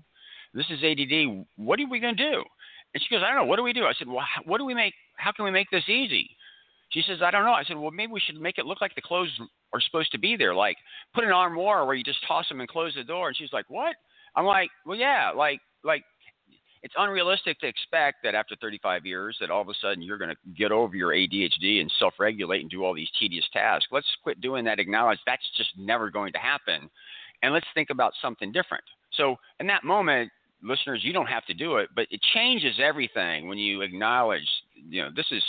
This 0.55 0.67
is 0.71 0.83
ADD. 0.83 1.45
What 1.55 1.79
are 1.79 1.89
we 1.89 2.01
going 2.01 2.17
to 2.17 2.31
do? 2.33 2.43
And 2.95 3.03
she 3.03 3.15
goes, 3.15 3.23
I 3.25 3.29
don't 3.29 3.37
know. 3.37 3.45
What 3.45 3.59
do 3.59 3.63
we 3.63 3.73
do? 3.73 3.85
I 3.85 3.93
said, 3.97 4.09
well, 4.09 4.25
what 4.45 4.59
do 4.59 4.65
we 4.65 4.75
make? 4.75 4.95
How 5.19 5.31
can 5.31 5.45
we 5.45 5.53
make 5.53 5.71
this 5.71 5.89
easy? 5.89 6.31
She 6.91 7.03
says, 7.07 7.19
I 7.23 7.31
don't 7.31 7.45
know. 7.45 7.53
I 7.53 7.65
said, 7.65 7.77
well, 7.77 7.91
maybe 7.91 8.13
we 8.13 8.21
should 8.21 8.41
make 8.41 8.59
it 8.59 8.67
look 8.67 8.81
like 8.81 8.95
the 8.95 9.03
clothes 9.03 9.31
are 9.73 9.81
supposed 9.81 10.13
to 10.13 10.19
be 10.19 10.37
there. 10.37 10.55
Like 10.55 10.77
put 11.15 11.25
an 11.25 11.33
armoire 11.33 11.87
where 11.87 11.95
you 11.95 12.05
just 12.05 12.25
toss 12.27 12.49
them 12.49 12.61
and 12.61 12.69
close 12.69 12.95
the 12.95 13.05
door. 13.05 13.29
And 13.29 13.37
she's 13.37 13.53
like, 13.53 13.67
what? 13.69 13.97
I'm 14.37 14.45
like, 14.45 14.71
well, 14.87 14.97
yeah, 14.97 15.31
like, 15.35 15.61
like 15.83 16.03
it's 16.83 16.95
unrealistic 16.99 17.59
to 17.61 17.67
expect 17.67 18.19
that 18.23 18.35
after 18.35 18.55
35 18.61 19.07
years 19.07 19.37
that 19.41 19.51
all 19.51 19.63
of 19.63 19.69
a 19.69 19.75
sudden 19.81 20.03
you're 20.03 20.19
going 20.19 20.31
to 20.31 20.37
get 20.55 20.71
over 20.71 20.95
your 20.95 21.13
ADHD 21.13 21.81
and 21.81 21.91
self-regulate 21.99 22.61
and 22.61 22.71
do 22.71 22.85
all 22.85 22.95
these 22.95 23.09
tedious 23.19 23.47
tasks. 23.53 23.89
Let's 23.91 24.07
quit 24.23 24.41
doing 24.43 24.65
that. 24.67 24.79
Acknowledge 24.79 25.19
that's 25.25 25.43
just 25.57 25.71
never 25.79 26.11
going 26.11 26.33
to 26.35 26.39
happen, 26.39 26.91
and 27.43 27.55
let's 27.55 27.67
think 27.75 27.89
about 27.89 28.13
something 28.21 28.53
different. 28.53 28.85
So 29.15 29.37
in 29.61 29.67
that 29.69 29.85
moment, 29.85 30.31
listeners, 30.63 31.01
you 31.03 31.15
don't 31.15 31.27
have 31.27 31.47
to 31.47 31.55
do 31.55 31.77
it, 31.77 31.89
but 31.97 32.07
it 32.11 32.21
changes 32.35 32.75
everything 32.83 33.49
when 33.49 33.57
you 33.57 33.81
acknowledge, 33.81 34.47
you 34.75 35.03
know, 35.03 35.09
this 35.15 35.27
is 35.31 35.43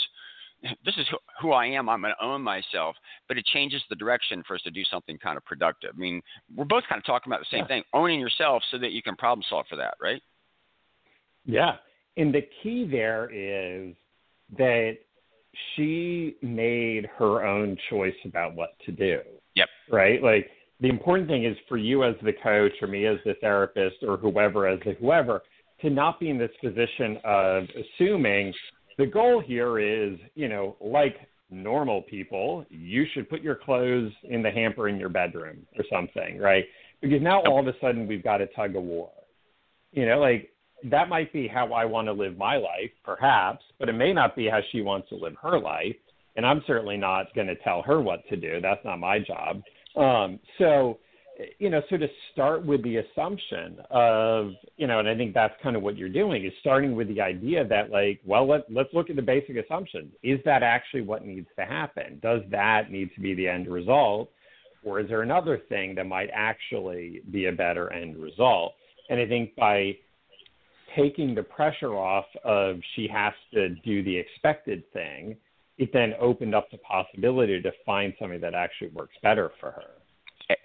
this 0.62 0.94
is 0.96 1.06
who 1.40 1.52
I 1.52 1.66
am. 1.66 1.88
I'm 1.88 2.00
going 2.00 2.14
to 2.18 2.24
own 2.24 2.42
myself, 2.42 2.96
but 3.28 3.38
it 3.38 3.46
changes 3.46 3.82
the 3.88 3.96
direction 3.96 4.42
for 4.46 4.54
us 4.54 4.62
to 4.62 4.70
do 4.70 4.82
something 4.90 5.18
kind 5.18 5.36
of 5.36 5.44
productive. 5.44 5.90
I 5.94 5.98
mean, 5.98 6.22
we're 6.54 6.64
both 6.64 6.84
kind 6.88 6.98
of 6.98 7.04
talking 7.04 7.32
about 7.32 7.40
the 7.40 7.46
same 7.50 7.60
yeah. 7.60 7.68
thing, 7.68 7.82
owning 7.92 8.20
yourself 8.20 8.62
so 8.70 8.78
that 8.78 8.92
you 8.92 9.02
can 9.02 9.16
problem 9.16 9.44
solve 9.48 9.66
for 9.68 9.76
that, 9.76 9.94
right? 10.00 10.22
Yeah. 11.44 11.76
And 12.16 12.34
the 12.34 12.42
key 12.62 12.88
there 12.90 13.30
is 13.30 13.94
that 14.58 14.96
she 15.74 16.36
made 16.42 17.08
her 17.18 17.46
own 17.46 17.76
choice 17.90 18.14
about 18.24 18.54
what 18.54 18.70
to 18.86 18.92
do. 18.92 19.20
Yep. 19.54 19.68
Right? 19.90 20.22
Like 20.22 20.50
the 20.80 20.88
important 20.88 21.28
thing 21.28 21.44
is 21.44 21.56
for 21.68 21.76
you 21.76 22.04
as 22.04 22.14
the 22.22 22.32
coach 22.42 22.72
or 22.82 22.88
me 22.88 23.06
as 23.06 23.18
the 23.24 23.34
therapist 23.40 23.96
or 24.02 24.16
whoever 24.16 24.66
as 24.66 24.78
the 24.84 24.94
whoever 24.94 25.42
to 25.80 25.90
not 25.90 26.18
be 26.18 26.30
in 26.30 26.38
this 26.38 26.50
position 26.62 27.18
of 27.24 27.64
assuming 27.94 28.52
the 28.98 29.06
goal 29.06 29.42
here 29.44 29.78
is, 29.78 30.18
you 30.34 30.48
know, 30.48 30.76
like 30.80 31.16
normal 31.50 32.02
people, 32.02 32.64
you 32.70 33.04
should 33.12 33.28
put 33.28 33.42
your 33.42 33.54
clothes 33.54 34.12
in 34.24 34.42
the 34.42 34.50
hamper 34.50 34.88
in 34.88 34.98
your 34.98 35.08
bedroom 35.08 35.66
or 35.78 35.84
something, 35.90 36.38
right? 36.38 36.64
Because 37.00 37.22
now 37.22 37.42
all 37.42 37.60
of 37.60 37.68
a 37.68 37.78
sudden 37.80 38.06
we've 38.06 38.24
got 38.24 38.40
a 38.40 38.46
tug 38.48 38.74
of 38.74 38.82
war. 38.82 39.10
You 39.92 40.06
know, 40.06 40.18
like 40.18 40.50
that 40.84 41.08
might 41.08 41.32
be 41.32 41.48
how 41.48 41.72
I 41.72 41.84
want 41.84 42.08
to 42.08 42.12
live 42.12 42.36
my 42.36 42.56
life, 42.56 42.90
perhaps, 43.04 43.64
but 43.78 43.88
it 43.88 43.94
may 43.94 44.12
not 44.12 44.36
be 44.36 44.48
how 44.48 44.60
she 44.72 44.82
wants 44.82 45.08
to 45.10 45.16
live 45.16 45.34
her 45.42 45.58
life. 45.58 45.96
And 46.36 46.44
I'm 46.44 46.62
certainly 46.66 46.98
not 46.98 47.34
going 47.34 47.46
to 47.46 47.56
tell 47.56 47.82
her 47.82 48.00
what 48.00 48.26
to 48.28 48.36
do. 48.36 48.60
That's 48.60 48.84
not 48.84 48.98
my 48.98 49.18
job. 49.18 49.62
Um, 49.96 50.38
so, 50.58 50.98
you 51.58 51.70
know, 51.70 51.82
so 51.90 51.96
to 51.96 52.06
start 52.32 52.64
with 52.64 52.82
the 52.82 52.96
assumption 52.96 53.78
of, 53.90 54.52
you 54.76 54.86
know, 54.86 55.00
and 55.00 55.08
I 55.08 55.16
think 55.16 55.34
that's 55.34 55.54
kind 55.62 55.76
of 55.76 55.82
what 55.82 55.96
you're 55.96 56.08
doing 56.08 56.44
is 56.44 56.52
starting 56.60 56.94
with 56.94 57.08
the 57.08 57.20
idea 57.20 57.66
that 57.66 57.90
like, 57.90 58.20
well, 58.24 58.48
let, 58.48 58.70
let's 58.70 58.88
look 58.92 59.10
at 59.10 59.16
the 59.16 59.22
basic 59.22 59.56
assumption. 59.56 60.10
Is 60.22 60.40
that 60.44 60.62
actually 60.62 61.02
what 61.02 61.24
needs 61.24 61.48
to 61.58 61.64
happen? 61.64 62.18
Does 62.22 62.42
that 62.50 62.90
need 62.90 63.10
to 63.14 63.20
be 63.20 63.34
the 63.34 63.48
end 63.48 63.68
result? 63.68 64.30
Or 64.84 65.00
is 65.00 65.08
there 65.08 65.22
another 65.22 65.60
thing 65.68 65.94
that 65.96 66.06
might 66.06 66.30
actually 66.32 67.22
be 67.30 67.46
a 67.46 67.52
better 67.52 67.92
end 67.92 68.16
result? 68.16 68.74
And 69.10 69.20
I 69.20 69.26
think 69.26 69.54
by 69.56 69.96
taking 70.96 71.34
the 71.34 71.42
pressure 71.42 71.94
off 71.94 72.26
of 72.44 72.76
she 72.94 73.08
has 73.08 73.34
to 73.52 73.70
do 73.70 74.02
the 74.02 74.16
expected 74.16 74.90
thing, 74.92 75.36
it 75.76 75.90
then 75.92 76.14
opened 76.20 76.54
up 76.54 76.70
the 76.70 76.78
possibility 76.78 77.60
to 77.60 77.72
find 77.84 78.14
something 78.18 78.40
that 78.40 78.54
actually 78.54 78.88
works 78.88 79.14
better 79.22 79.50
for 79.60 79.72
her. 79.72 79.90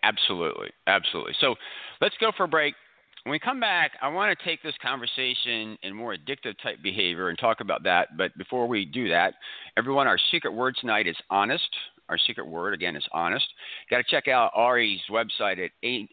Absolutely, 0.04 0.70
absolutely. 0.88 1.34
So 1.40 1.56
let's 2.02 2.16
go 2.20 2.32
for 2.36 2.44
a 2.44 2.48
break. 2.48 2.76
When 3.24 3.32
we 3.32 3.40
come 3.40 3.60
back, 3.60 3.92
I 4.02 4.08
want 4.08 4.36
to 4.38 4.46
take 4.46 4.64
this 4.64 4.74
conversation 4.82 5.78
in 5.84 5.94
more 5.94 6.16
addictive 6.16 6.56
type 6.64 6.82
behavior 6.82 7.30
and 7.30 7.38
talk 7.38 7.60
about 7.60 7.84
that. 7.84 8.18
But 8.18 8.36
before 8.38 8.68
we 8.68 8.84
do 8.84 9.10
that, 9.10 9.36
everyone, 9.78 10.08
our 10.08 10.18
secret 10.32 10.54
word 10.54 10.76
tonight 10.82 11.06
is 11.06 11.16
honest. 11.30 11.70
Our 12.10 12.18
secret 12.18 12.48
word, 12.48 12.74
again, 12.74 12.96
is 12.96 13.08
honest. 13.14 13.46
Got 13.90 13.98
to 13.98 14.04
check 14.04 14.28
out 14.28 14.52
Ari's 14.56 15.02
website 15.10 15.64
at 15.64 15.70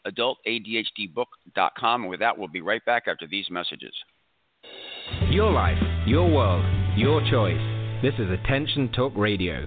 adultadhdbook.com. 0.06 2.02
And 2.02 2.10
with 2.10 2.20
that, 2.20 2.37
we'll 2.37 2.48
be 2.48 2.60
right 2.60 2.84
back 2.84 3.04
after 3.08 3.26
these 3.26 3.46
messages. 3.50 3.94
Your 5.30 5.50
life, 5.50 5.78
your 6.06 6.30
world, 6.30 6.64
your 6.96 7.20
choice. 7.30 8.02
This 8.02 8.14
is 8.18 8.30
Attention 8.30 8.92
Talk 8.92 9.12
Radio. 9.16 9.66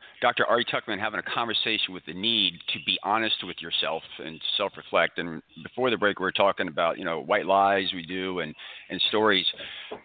Dr. 0.21 0.45
Ari 0.45 0.65
Tuckman 0.65 0.99
having 0.99 1.19
a 1.19 1.23
conversation 1.23 1.93
with 1.93 2.05
the 2.05 2.13
need 2.13 2.53
to 2.73 2.79
be 2.85 2.99
honest 3.03 3.37
with 3.43 3.57
yourself 3.59 4.03
and 4.23 4.39
self-reflect. 4.55 5.17
And 5.17 5.41
before 5.63 5.89
the 5.89 5.97
break, 5.97 6.19
we 6.19 6.23
were 6.23 6.31
talking 6.31 6.67
about 6.67 6.99
you 6.99 7.05
know 7.05 7.21
white 7.21 7.45
lies 7.45 7.91
we 7.93 8.05
do 8.05 8.39
and 8.39 8.53
and 8.89 9.01
stories. 9.09 9.45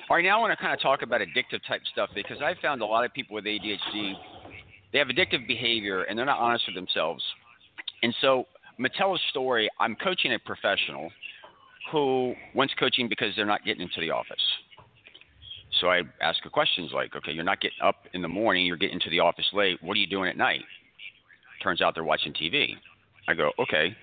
Ari, 0.08 0.22
now 0.22 0.38
I 0.38 0.40
want 0.40 0.52
to 0.52 0.56
kind 0.56 0.72
of 0.72 0.80
talk 0.80 1.02
about 1.02 1.20
addictive 1.20 1.60
type 1.68 1.82
stuff 1.92 2.10
because 2.14 2.38
I 2.42 2.54
found 2.62 2.80
a 2.80 2.86
lot 2.86 3.04
of 3.04 3.12
people 3.12 3.34
with 3.34 3.44
ADHD 3.44 4.14
they 4.92 4.98
have 4.98 5.08
addictive 5.08 5.46
behavior 5.46 6.04
and 6.04 6.18
they're 6.18 6.24
not 6.24 6.38
honest 6.38 6.64
with 6.66 6.74
themselves. 6.74 7.22
And 8.02 8.14
so 8.20 8.46
I'm 8.78 8.84
gonna 8.84 8.90
tell 8.96 9.14
a 9.14 9.18
story. 9.30 9.68
I'm 9.80 9.96
coaching 9.96 10.32
a 10.32 10.38
professional 10.38 11.10
who 11.92 12.34
wants 12.54 12.74
coaching 12.78 13.08
because 13.08 13.34
they're 13.36 13.46
not 13.46 13.64
getting 13.64 13.82
into 13.82 14.00
the 14.00 14.10
office. 14.10 14.42
So 15.80 15.88
I 15.88 16.02
ask 16.20 16.42
her 16.44 16.50
questions 16.50 16.90
like, 16.94 17.14
okay, 17.16 17.32
you're 17.32 17.44
not 17.44 17.60
getting 17.60 17.82
up 17.82 17.96
in 18.12 18.22
the 18.22 18.28
morning, 18.28 18.66
you're 18.66 18.76
getting 18.76 19.00
to 19.00 19.10
the 19.10 19.20
office 19.20 19.46
late. 19.52 19.82
What 19.82 19.96
are 19.96 20.00
you 20.00 20.06
doing 20.06 20.28
at 20.28 20.36
night? 20.36 20.62
Turns 21.62 21.82
out 21.82 21.94
they're 21.94 22.04
watching 22.04 22.32
TV. 22.32 22.74
I 23.28 23.34
go, 23.34 23.50
okay, 23.58 23.96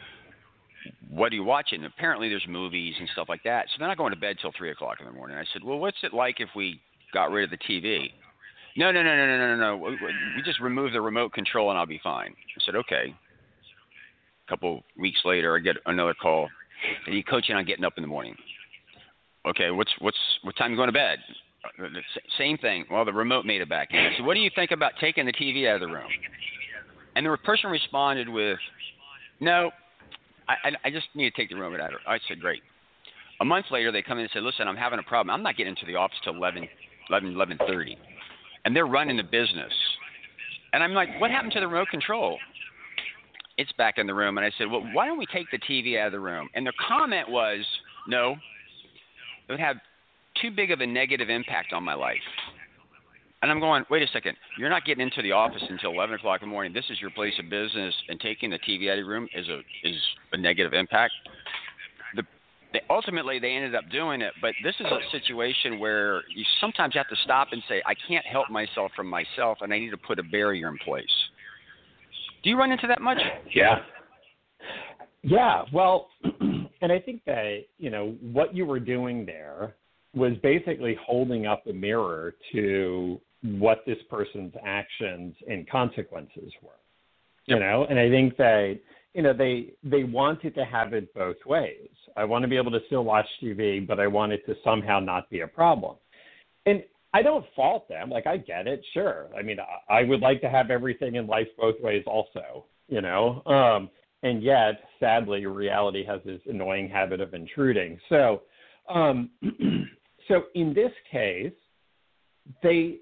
what 1.09 1.31
are 1.31 1.35
you 1.35 1.43
watching? 1.43 1.85
Apparently 1.85 2.29
there's 2.29 2.45
movies 2.47 2.95
and 2.99 3.07
stuff 3.13 3.29
like 3.29 3.41
that. 3.43 3.65
So 3.69 3.75
they're 3.79 3.87
not 3.87 3.97
going 3.97 4.13
to 4.13 4.19
bed 4.19 4.37
till 4.41 4.51
three 4.57 4.71
o'clock 4.71 4.97
in 4.99 5.05
the 5.05 5.11
morning. 5.11 5.37
I 5.37 5.45
said, 5.53 5.63
well, 5.63 5.79
what's 5.79 5.97
it 6.03 6.13
like 6.13 6.39
if 6.39 6.49
we 6.55 6.79
got 7.13 7.31
rid 7.31 7.45
of 7.45 7.57
the 7.57 7.57
TV? 7.57 8.09
No, 8.75 8.91
no, 8.91 9.03
no, 9.03 9.15
no, 9.15 9.37
no, 9.37 9.55
no, 9.55 9.55
no. 9.55 9.77
We 10.35 10.41
just 10.43 10.59
remove 10.59 10.93
the 10.93 11.01
remote 11.01 11.33
control 11.33 11.69
and 11.69 11.77
I'll 11.77 11.85
be 11.85 12.01
fine. 12.03 12.31
I 12.31 12.61
said, 12.65 12.75
okay. 12.75 13.13
A 14.45 14.49
couple 14.49 14.83
weeks 14.97 15.19
later, 15.23 15.55
I 15.55 15.59
get 15.59 15.77
another 15.85 16.13
call. 16.13 16.49
Are 17.07 17.13
you 17.13 17.23
coaching 17.23 17.55
on 17.55 17.65
getting 17.65 17.85
up 17.85 17.93
in 17.97 18.01
the 18.01 18.07
morning? 18.07 18.35
Okay, 19.45 19.71
what's 19.71 19.91
what's 19.99 20.17
what 20.43 20.55
time 20.57 20.71
you 20.71 20.77
going 20.77 20.87
to 20.87 20.93
bed? 20.93 21.19
Same 22.37 22.57
thing. 22.57 22.85
Well, 22.91 23.05
the 23.05 23.13
remote 23.13 23.45
made 23.45 23.61
it 23.61 23.69
back 23.69 23.89
in. 23.91 24.11
So, 24.17 24.23
what 24.23 24.35
do 24.35 24.41
you 24.41 24.51
think 24.55 24.71
about 24.71 24.93
taking 24.99 25.25
the 25.25 25.33
TV 25.33 25.67
out 25.67 25.81
of 25.81 25.87
the 25.87 25.93
room? 25.93 26.07
And 27.15 27.25
the 27.25 27.37
person 27.43 27.69
responded 27.69 28.27
with, 28.27 28.59
"No, 29.39 29.71
I, 30.47 30.71
I 30.83 30.89
just 30.89 31.07
need 31.15 31.29
to 31.29 31.35
take 31.35 31.49
the 31.49 31.55
remote 31.55 31.79
out 31.79 31.93
of." 31.93 31.99
I 32.07 32.19
said, 32.27 32.39
"Great." 32.39 32.61
A 33.41 33.45
month 33.45 33.67
later, 33.71 33.91
they 33.91 34.01
come 34.01 34.17
in 34.17 34.23
and 34.23 34.31
say, 34.33 34.39
"Listen, 34.39 34.67
I'm 34.67 34.75
having 34.75 34.99
a 34.99 35.03
problem. 35.03 35.33
I'm 35.33 35.43
not 35.43 35.57
getting 35.57 35.71
into 35.71 35.85
the 35.85 35.95
office 35.95 36.17
till 36.23 36.35
11, 36.35 36.67
11, 37.09 37.33
11:30, 37.33 37.97
and 38.65 38.75
they're 38.75 38.87
running 38.87 39.17
the 39.17 39.23
business." 39.23 39.73
And 40.73 40.83
I'm 40.83 40.93
like, 40.93 41.09
"What 41.19 41.31
happened 41.31 41.53
to 41.53 41.59
the 41.59 41.67
remote 41.67 41.89
control?" 41.89 42.39
It's 43.57 43.71
back 43.73 43.99
in 43.99 44.07
the 44.07 44.13
room, 44.13 44.37
and 44.37 44.45
I 44.45 44.51
said, 44.57 44.69
"Well, 44.69 44.81
why 44.93 45.05
don't 45.05 45.19
we 45.19 45.27
take 45.27 45.49
the 45.51 45.59
TV 45.59 45.97
out 45.99 46.07
of 46.07 46.13
the 46.13 46.19
room?" 46.19 46.49
And 46.55 46.65
their 46.65 46.73
comment 46.87 47.29
was, 47.29 47.65
"No, 48.07 48.35
it 49.47 49.51
would 49.51 49.59
have 49.59 49.77
too 50.43 50.51
big 50.51 50.71
of 50.71 50.81
a 50.81 50.85
negative 50.85 51.29
impact 51.29 51.71
on 51.73 51.83
my 51.83 51.93
life. 51.93 52.17
And 53.41 53.51
I'm 53.51 53.59
going, 53.59 53.83
wait 53.89 54.03
a 54.03 54.07
second, 54.07 54.35
you're 54.57 54.69
not 54.69 54.85
getting 54.85 55.01
into 55.01 55.21
the 55.21 55.31
office 55.31 55.63
until 55.69 55.91
11 55.91 56.15
o'clock 56.15 56.41
in 56.41 56.49
the 56.49 56.51
morning. 56.51 56.73
This 56.73 56.85
is 56.89 56.99
your 57.01 57.09
place 57.11 57.33
of 57.39 57.49
business, 57.49 57.93
and 58.07 58.19
taking 58.19 58.49
the 58.49 58.59
TV 58.59 58.89
out 58.89 58.99
of 58.99 59.05
the 59.05 59.09
room 59.09 59.27
is 59.35 59.47
a 59.49 59.59
is 59.85 59.95
a 60.31 60.37
negative 60.37 60.73
impact. 60.73 61.13
The, 62.15 62.23
they, 62.71 62.81
ultimately, 62.89 63.39
they 63.39 63.51
ended 63.51 63.75
up 63.75 63.83
doing 63.91 64.21
it, 64.21 64.33
but 64.41 64.53
this 64.63 64.75
is 64.79 64.85
a 64.85 64.99
situation 65.11 65.77
where 65.77 66.21
you 66.33 66.45
sometimes 66.61 66.93
have 66.95 67.09
to 67.09 67.17
stop 67.25 67.49
and 67.51 67.61
say, 67.67 67.81
I 67.85 67.95
can't 68.07 68.25
help 68.25 68.49
myself 68.49 68.91
from 68.95 69.07
myself, 69.07 69.57
and 69.61 69.73
I 69.73 69.79
need 69.79 69.91
to 69.91 69.97
put 69.97 70.19
a 70.19 70.23
barrier 70.23 70.69
in 70.69 70.77
place. 70.77 71.05
Do 72.43 72.49
you 72.49 72.57
run 72.57 72.71
into 72.71 72.87
that 72.87 73.01
much? 73.01 73.19
Yeah. 73.53 73.79
Yeah. 75.21 75.63
Well, 75.73 76.07
and 76.81 76.91
I 76.91 76.99
think 76.99 77.23
that 77.25 77.65
you 77.77 77.89
know 77.89 78.15
what 78.21 78.55
you 78.55 78.65
were 78.65 78.79
doing 78.79 79.25
there 79.25 79.75
was 80.13 80.33
basically 80.43 80.97
holding 81.05 81.45
up 81.45 81.65
a 81.67 81.73
mirror 81.73 82.35
to 82.53 83.19
what 83.41 83.83
this 83.85 83.97
person's 84.09 84.53
actions 84.63 85.35
and 85.47 85.69
consequences 85.69 86.51
were. 86.61 86.71
Yep. 87.47 87.57
You 87.57 87.59
know, 87.59 87.85
and 87.89 87.99
I 87.99 88.09
think 88.09 88.37
that 88.37 88.79
you 89.13 89.21
know 89.21 89.33
they 89.33 89.73
they 89.83 90.03
wanted 90.03 90.55
to 90.55 90.65
have 90.65 90.93
it 90.93 91.13
both 91.13 91.35
ways. 91.45 91.89
I 92.15 92.23
want 92.23 92.43
to 92.43 92.47
be 92.47 92.57
able 92.57 92.71
to 92.71 92.79
still 92.87 93.03
watch 93.03 93.25
TV, 93.41 93.85
but 93.85 93.99
I 93.99 94.07
want 94.07 94.31
it 94.31 94.45
to 94.45 94.55
somehow 94.63 94.99
not 94.99 95.29
be 95.29 95.41
a 95.41 95.47
problem. 95.47 95.95
And 96.65 96.83
I 97.13 97.21
don't 97.21 97.45
fault 97.55 97.89
them. 97.89 98.09
Like 98.09 98.27
I 98.27 98.37
get 98.37 98.67
it, 98.67 98.83
sure. 98.93 99.27
I 99.37 99.41
mean, 99.41 99.57
I, 99.59 99.99
I 99.99 100.03
would 100.03 100.21
like 100.21 100.41
to 100.41 100.49
have 100.49 100.71
everything 100.71 101.15
in 101.15 101.27
life 101.27 101.47
both 101.57 101.75
ways, 101.81 102.03
also. 102.07 102.65
You 102.87 103.01
know, 103.01 103.41
um, 103.45 103.89
and 104.23 104.41
yet, 104.41 104.79
sadly, 104.99 105.45
reality 105.45 106.05
has 106.05 106.21
this 106.25 106.39
annoying 106.47 106.89
habit 106.89 107.19
of 107.19 107.33
intruding. 107.33 107.99
So, 108.09 108.41
um, 108.89 109.29
so 110.27 110.43
in 110.55 110.73
this 110.73 110.91
case, 111.11 111.53
they 112.61 112.99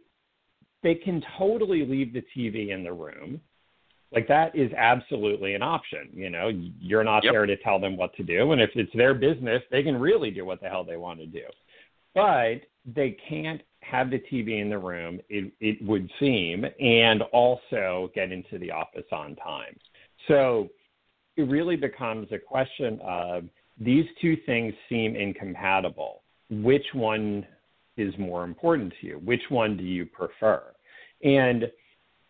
they 0.84 0.96
can 0.96 1.24
totally 1.38 1.86
leave 1.86 2.14
the 2.14 2.24
TV 2.36 2.70
in 2.70 2.84
the 2.84 2.94
room. 2.94 3.40
Like 4.12 4.28
that 4.28 4.56
is 4.56 4.72
absolutely 4.76 5.54
an 5.54 5.62
option. 5.62 6.10
You 6.14 6.30
know, 6.30 6.50
you're 6.80 7.04
not 7.04 7.24
yep. 7.24 7.34
there 7.34 7.46
to 7.46 7.56
tell 7.58 7.80
them 7.80 7.96
what 7.96 8.14
to 8.16 8.24
do, 8.24 8.52
and 8.52 8.62
if 8.62 8.72
it's 8.76 8.92
their 8.94 9.14
business, 9.14 9.62
they 9.72 9.84
can 9.84 9.98
really 9.98 10.32
do 10.32 10.46
what 10.46 10.62
the 10.62 10.70
hell 10.70 10.84
they 10.84 10.98
want 10.98 11.20
to 11.20 11.26
do. 11.26 11.46
But 12.14 12.62
they 12.86 13.16
can't 13.30 13.62
have 13.82 14.10
the 14.10 14.20
TV 14.32 14.62
in 14.62 14.70
the 14.70 14.78
room. 14.78 15.20
It 15.30 15.54
it 15.60 15.82
would 15.86 16.10
seem, 16.20 16.66
and 16.80 17.22
also 17.34 18.12
get 18.14 18.32
into 18.32 18.58
the 18.60 18.72
office 18.72 19.06
on 19.12 19.36
time. 19.38 19.78
So 20.28 20.70
it 21.38 21.44
really 21.44 21.78
becomes 21.78 22.28
a 22.32 22.38
question 22.38 23.00
of 23.04 23.46
these 23.80 24.06
two 24.22 24.38
things 24.46 24.74
seem 24.90 25.16
incompatible 25.16 26.22
which 26.52 26.86
one 26.94 27.48
is 27.98 28.14
more 28.20 28.44
important 28.44 28.94
to 29.00 29.08
you? 29.08 29.22
Which 29.24 29.42
one 29.50 29.78
do 29.78 29.84
you 29.84 30.06
prefer? 30.06 30.64
And, 31.24 31.72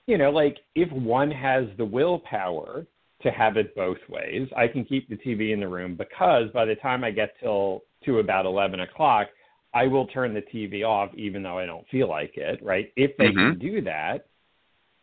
you 0.06 0.18
know, 0.18 0.30
like 0.30 0.58
if 0.76 0.92
one 0.92 1.32
has 1.32 1.66
the 1.78 1.86
willpower 1.86 2.86
to 3.24 3.32
have 3.32 3.58
it 3.58 3.76
both 3.76 3.98
ways, 4.08 4.48
I 4.56 4.68
can 4.68 4.86
keep 4.86 5.10
the 5.10 5.18
TV 5.18 5.54
in 5.54 5.60
the 5.60 5.68
room 5.68 5.96
because 5.96 6.50
by 6.54 6.66
the 6.66 6.76
time 6.76 7.04
I 7.04 7.12
get 7.12 7.34
till 7.40 7.84
to 8.06 8.20
about 8.20 8.46
11 8.46 8.82
o'clock, 8.82 9.28
I 9.74 9.88
will 9.88 10.08
turn 10.08 10.34
the 10.34 10.42
TV 10.42 10.86
off 10.86 11.12
even 11.16 11.42
though 11.44 11.58
I 11.58 11.66
don't 11.66 11.88
feel 11.90 12.10
like 12.10 12.34
it, 12.36 12.62
right? 12.62 12.92
If 12.96 13.16
they 13.18 13.28
mm-hmm. 13.28 13.52
can 13.52 13.60
do 13.60 13.82
that, 13.82 14.28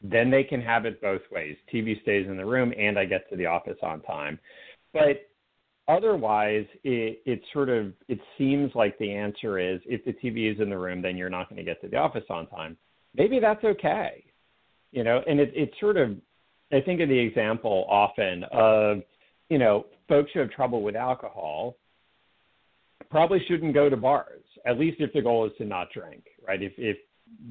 then 0.03 0.31
they 0.31 0.45
can 0.45 0.61
have 0.61 0.85
it 0.85 1.01
both 1.01 1.23
ways. 1.33 1.57
TV 1.73 2.01
stays 2.03 2.27
in 2.29 2.37
the 2.37 2.45
room 2.45 2.73
and 2.79 2.99
I 2.99 3.05
get 3.05 3.29
to 3.31 3.37
the 3.37 3.47
office 3.47 3.79
on 3.83 4.03
time. 4.03 4.39
But 4.93 5.28
otherwise 5.89 6.67
it, 6.85 7.21
it 7.25 7.41
sort 7.53 7.69
of 7.69 7.93
it 8.09 8.21
seems 8.37 8.71
like 8.75 8.97
the 8.99 9.13
answer 9.13 9.59
is 9.59 9.81
if 9.87 10.05
the 10.05 10.13
tv 10.13 10.53
is 10.53 10.61
in 10.61 10.71
the 10.71 10.79
room 10.79 11.03
then 11.03 11.17
you're 11.17 11.31
not 11.31 11.49
going 11.49 11.57
to 11.57 11.65
get 11.65 11.81
to 11.81 11.89
the 11.89 11.97
office 11.97 12.25
on 12.31 12.47
time. 12.49 12.77
Maybe 13.15 13.41
that's 13.41 13.65
okay 13.65 14.25
you 14.91 15.05
know? 15.05 15.23
And 15.27 15.39
it, 15.41 15.53
it's 15.55 15.79
sort 15.81 15.97
of 15.97 16.17
i 16.73 16.81
think 16.81 17.01
of 17.01 17.09
the 17.09 17.19
example 17.19 17.87
often 17.89 18.45
of 18.53 18.99
you 19.49 19.59
know 19.59 19.87
folks 20.09 20.31
who 20.35 20.41
have 20.41 20.51
trouble 20.51 20.83
with 20.83 20.97
alcohol 20.97 21.77
probably 23.11 23.43
shouldn't 23.49 23.73
go 23.75 23.89
to 23.89 23.97
bars 23.97 24.45
at 24.67 24.79
least 24.79 25.01
if 25.01 25.13
the 25.13 25.23
goal 25.23 25.47
is 25.47 25.53
to 25.59 25.65
not 25.65 25.89
drink 25.93 26.25
right? 26.47 26.63
If 26.63 26.73
if 26.79 26.97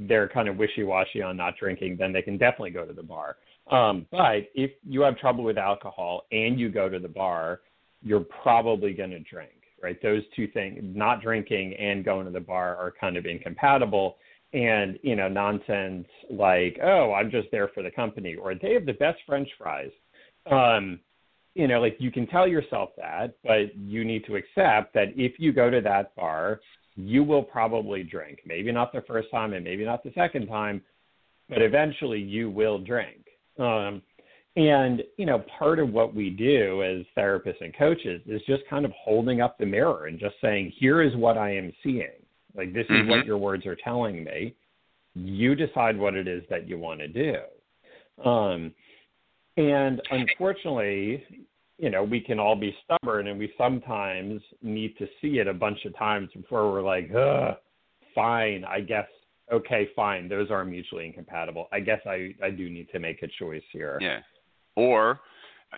they're 0.07 0.27
kind 0.27 0.47
of 0.47 0.57
wishy-washy 0.57 1.21
on 1.21 1.37
not 1.37 1.55
drinking 1.57 1.97
then 1.99 2.11
they 2.11 2.21
can 2.21 2.37
definitely 2.37 2.71
go 2.71 2.85
to 2.85 2.93
the 2.93 3.03
bar. 3.03 3.37
Um, 3.71 4.05
but 4.11 4.49
if 4.55 4.71
you 4.83 5.01
have 5.01 5.17
trouble 5.17 5.43
with 5.43 5.57
alcohol 5.57 6.23
and 6.31 6.59
you 6.59 6.69
go 6.69 6.89
to 6.89 6.99
the 6.99 7.07
bar 7.07 7.61
you're 8.01 8.25
probably 8.43 8.93
going 8.93 9.11
to 9.11 9.19
drink, 9.19 9.51
right? 9.81 10.01
Those 10.01 10.23
two 10.35 10.47
things, 10.47 10.79
not 10.81 11.21
drinking 11.21 11.73
and 11.75 12.05
going 12.05 12.25
to 12.25 12.31
the 12.31 12.39
bar, 12.39 12.75
are 12.75 12.93
kind 12.99 13.17
of 13.17 13.25
incompatible. 13.25 14.17
And, 14.53 14.97
you 15.03 15.15
know, 15.15 15.27
nonsense 15.27 16.07
like, 16.29 16.79
oh, 16.81 17.13
I'm 17.13 17.29
just 17.29 17.49
there 17.51 17.69
for 17.73 17.83
the 17.83 17.91
company, 17.91 18.35
or 18.35 18.55
they 18.55 18.73
have 18.73 18.85
the 18.85 18.93
best 18.93 19.19
French 19.25 19.49
fries, 19.57 19.91
um, 20.49 20.99
you 21.53 21.67
know, 21.67 21.81
like 21.81 21.97
you 21.99 22.11
can 22.11 22.27
tell 22.27 22.47
yourself 22.47 22.91
that, 22.97 23.35
but 23.43 23.75
you 23.75 24.05
need 24.05 24.25
to 24.25 24.35
accept 24.35 24.93
that 24.93 25.07
if 25.15 25.33
you 25.39 25.51
go 25.51 25.69
to 25.69 25.81
that 25.81 26.15
bar, 26.15 26.61
you 26.95 27.23
will 27.23 27.43
probably 27.43 28.03
drink. 28.03 28.39
Maybe 28.45 28.71
not 28.71 28.93
the 28.93 29.01
first 29.01 29.29
time 29.31 29.53
and 29.53 29.63
maybe 29.63 29.83
not 29.83 30.03
the 30.03 30.11
second 30.15 30.47
time, 30.47 30.81
but 31.49 31.61
eventually 31.61 32.19
you 32.19 32.49
will 32.49 32.77
drink. 32.77 33.25
Um, 33.59 34.01
and, 34.57 35.03
you 35.17 35.27
know, 35.27 35.43
part 35.59 35.77
of 35.77 35.93
what 35.93 36.15
we 36.15 36.31
do 36.31 36.81
as 36.81 37.05
therapists 37.15 37.61
and 37.61 37.77
coaches 37.77 38.21
is 38.25 38.41
just 38.47 38.63
kind 38.67 38.85
of 38.85 38.91
holding 38.91 39.39
up 39.39 39.59
the 39.59 39.67
mirror 39.67 40.07
and 40.07 40.19
just 40.19 40.33
saying, 40.41 40.73
here 40.79 41.03
is 41.03 41.15
what 41.15 41.37
I 41.37 41.55
am 41.55 41.71
seeing. 41.83 42.07
Like, 42.55 42.73
this 42.73 42.85
is 42.85 42.91
mm-hmm. 42.91 43.09
what 43.11 43.25
your 43.27 43.37
words 43.37 43.67
are 43.67 43.75
telling 43.75 44.23
me. 44.23 44.55
You 45.13 45.53
decide 45.53 45.95
what 45.95 46.15
it 46.15 46.27
is 46.27 46.41
that 46.49 46.67
you 46.67 46.79
want 46.79 47.01
to 47.01 47.07
do. 47.07 47.35
Um, 48.27 48.73
and 49.57 50.01
unfortunately, 50.09 51.23
you 51.77 51.91
know, 51.91 52.03
we 52.03 52.19
can 52.19 52.39
all 52.39 52.55
be 52.55 52.75
stubborn 52.83 53.27
and 53.27 53.37
we 53.37 53.53
sometimes 53.59 54.41
need 54.63 54.97
to 54.97 55.07
see 55.21 55.37
it 55.37 55.47
a 55.47 55.53
bunch 55.53 55.85
of 55.85 55.95
times 55.95 56.29
before 56.35 56.71
we're 56.71 56.81
like, 56.81 57.11
Ugh, 57.15 57.55
fine, 58.15 58.65
I 58.65 58.81
guess 58.81 59.05
okay, 59.51 59.87
fine, 59.95 60.27
those 60.27 60.49
are 60.49 60.65
mutually 60.65 61.05
incompatible. 61.05 61.67
I 61.71 61.79
guess 61.79 62.01
I, 62.07 62.33
I 62.43 62.49
do 62.49 62.69
need 62.69 62.89
to 62.91 62.99
make 62.99 63.21
a 63.21 63.27
choice 63.39 63.63
here. 63.71 63.97
Yeah. 64.01 64.19
Or 64.77 65.19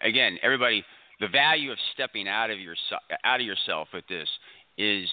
again, 0.04 0.38
everybody 0.44 0.84
the 1.20 1.28
value 1.28 1.72
of 1.72 1.78
stepping 1.94 2.28
out 2.28 2.52
of 2.52 2.60
your 2.60 2.76
out 3.24 3.40
of 3.40 3.46
yourself 3.46 3.88
with 3.94 4.06
this 4.08 4.30
is 4.78 5.10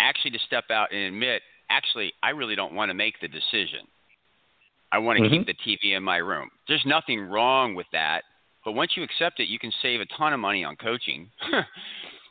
actually 0.00 0.30
to 0.32 0.38
step 0.46 0.64
out 0.70 0.92
and 0.92 1.14
admit, 1.14 1.42
actually, 1.70 2.12
I 2.22 2.30
really 2.30 2.56
don't 2.56 2.74
want 2.74 2.90
to 2.90 2.94
make 2.94 3.14
the 3.20 3.28
decision. 3.28 3.86
I 4.90 4.98
want 4.98 5.18
to 5.18 5.24
mm-hmm. 5.24 5.44
keep 5.44 5.46
the 5.46 5.90
TV 5.90 5.96
in 5.96 6.02
my 6.02 6.16
room. 6.18 6.50
There's 6.68 6.82
nothing 6.86 7.20
wrong 7.20 7.74
with 7.74 7.86
that. 7.92 8.22
But 8.64 8.72
once 8.72 8.92
you 8.96 9.02
accept 9.02 9.40
it, 9.40 9.48
you 9.48 9.58
can 9.58 9.72
save 9.82 10.00
a 10.00 10.06
ton 10.16 10.32
of 10.32 10.40
money 10.40 10.64
on 10.64 10.76
coaching. 10.76 11.28